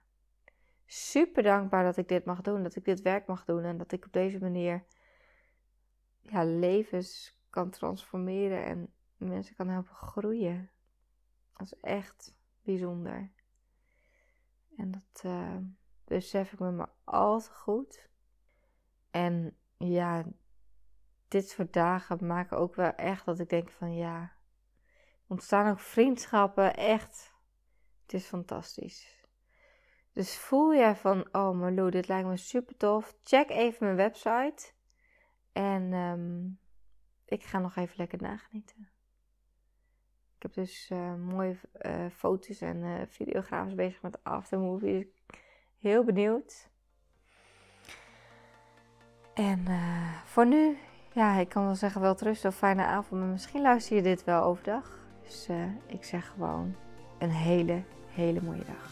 super 0.86 1.44
dankbaar 1.44 1.84
dat 1.84 1.98
ik 1.98 2.08
dit 2.08 2.26
mag 2.26 2.41
doen. 2.41 2.63
Dat 2.63 2.76
ik 2.76 2.86
dit 2.86 3.02
werk 3.02 3.28
mag 3.28 3.46
doen. 3.46 3.63
En 3.63 3.78
dat 3.78 3.91
ik 3.91 4.06
op 4.06 4.13
deze 4.13 4.39
manier 4.39 4.84
ja, 6.30 6.44
levens 6.44 7.40
kan 7.50 7.70
transformeren. 7.70 8.66
En 8.66 8.94
mensen 9.18 9.56
kan 9.56 9.68
helpen 9.68 9.96
groeien. 9.96 10.70
Dat 11.54 11.66
is 11.66 11.80
echt 11.80 12.36
bijzonder. 12.62 13.32
En 14.78 14.92
dat 14.92 15.24
uh, 15.26 15.58
besef 16.06 16.54
ik 16.54 16.60
me 16.60 16.72
maar 16.72 16.94
al 17.04 17.40
te 17.40 17.52
goed. 17.52 18.10
En 19.12 19.58
ja, 19.78 20.26
dit 21.28 21.50
soort 21.50 21.74
dagen 21.74 22.26
maken 22.26 22.58
ook 22.58 22.76
wel 22.76 22.92
echt 22.92 23.26
dat 23.26 23.40
ik 23.40 23.50
denk 23.50 23.70
van 23.70 23.96
ja, 23.96 24.32
ontstaan 25.28 25.72
ook 25.72 25.80
vriendschappen, 25.80 26.76
echt. 26.76 27.34
Het 28.02 28.14
is 28.14 28.26
fantastisch. 28.26 29.24
Dus 30.12 30.38
voel 30.38 30.76
jij 30.76 30.96
van, 30.96 31.28
oh 31.32 31.60
Marlo, 31.60 31.90
dit 31.90 32.08
lijkt 32.08 32.28
me 32.28 32.38
super 32.38 32.78
tof. 32.78 33.18
Check 33.24 33.50
even 33.50 33.86
mijn 33.86 33.96
website. 33.96 34.74
En 35.56 35.94
um, 35.94 36.60
ik 37.26 37.44
ga 37.44 37.60
nog 37.60 37.76
even 37.76 37.96
lekker 37.98 38.22
nagenieten. 38.22 38.89
Ik 40.36 40.41
heb 40.41 40.54
dus 40.54 40.89
uh, 40.91 41.15
mooie 41.15 41.56
uh, 41.82 42.06
foto's 42.12 42.62
en 42.62 42.78
uh, 42.78 43.02
videograafs 43.08 43.76
bezig 43.76 44.02
met 44.02 44.24
aftermovies. 44.24 45.06
Heel 45.80 46.04
benieuwd. 46.04 46.70
En 49.34 49.65
voor 50.26 50.46
nu 50.46 50.78
ja, 51.13 51.38
ik 51.38 51.50
kan 51.50 51.65
wel 51.65 51.76
zeggen 51.76 52.02
wel 52.02 52.15
rust 52.18 52.46
of 52.46 52.56
fijne 52.56 52.84
avond. 52.86 53.22
Maar 53.22 53.30
misschien 53.30 53.62
luister 53.62 53.96
je 53.96 54.02
dit 54.02 54.24
wel 54.24 54.44
overdag. 54.44 55.00
Dus 55.24 55.50
ik 55.88 56.04
zeg 56.04 56.28
gewoon 56.28 56.76
een 57.20 57.32
hele, 57.32 57.84
hele 58.10 58.41
mooie 58.41 58.65
dag. 58.65 58.91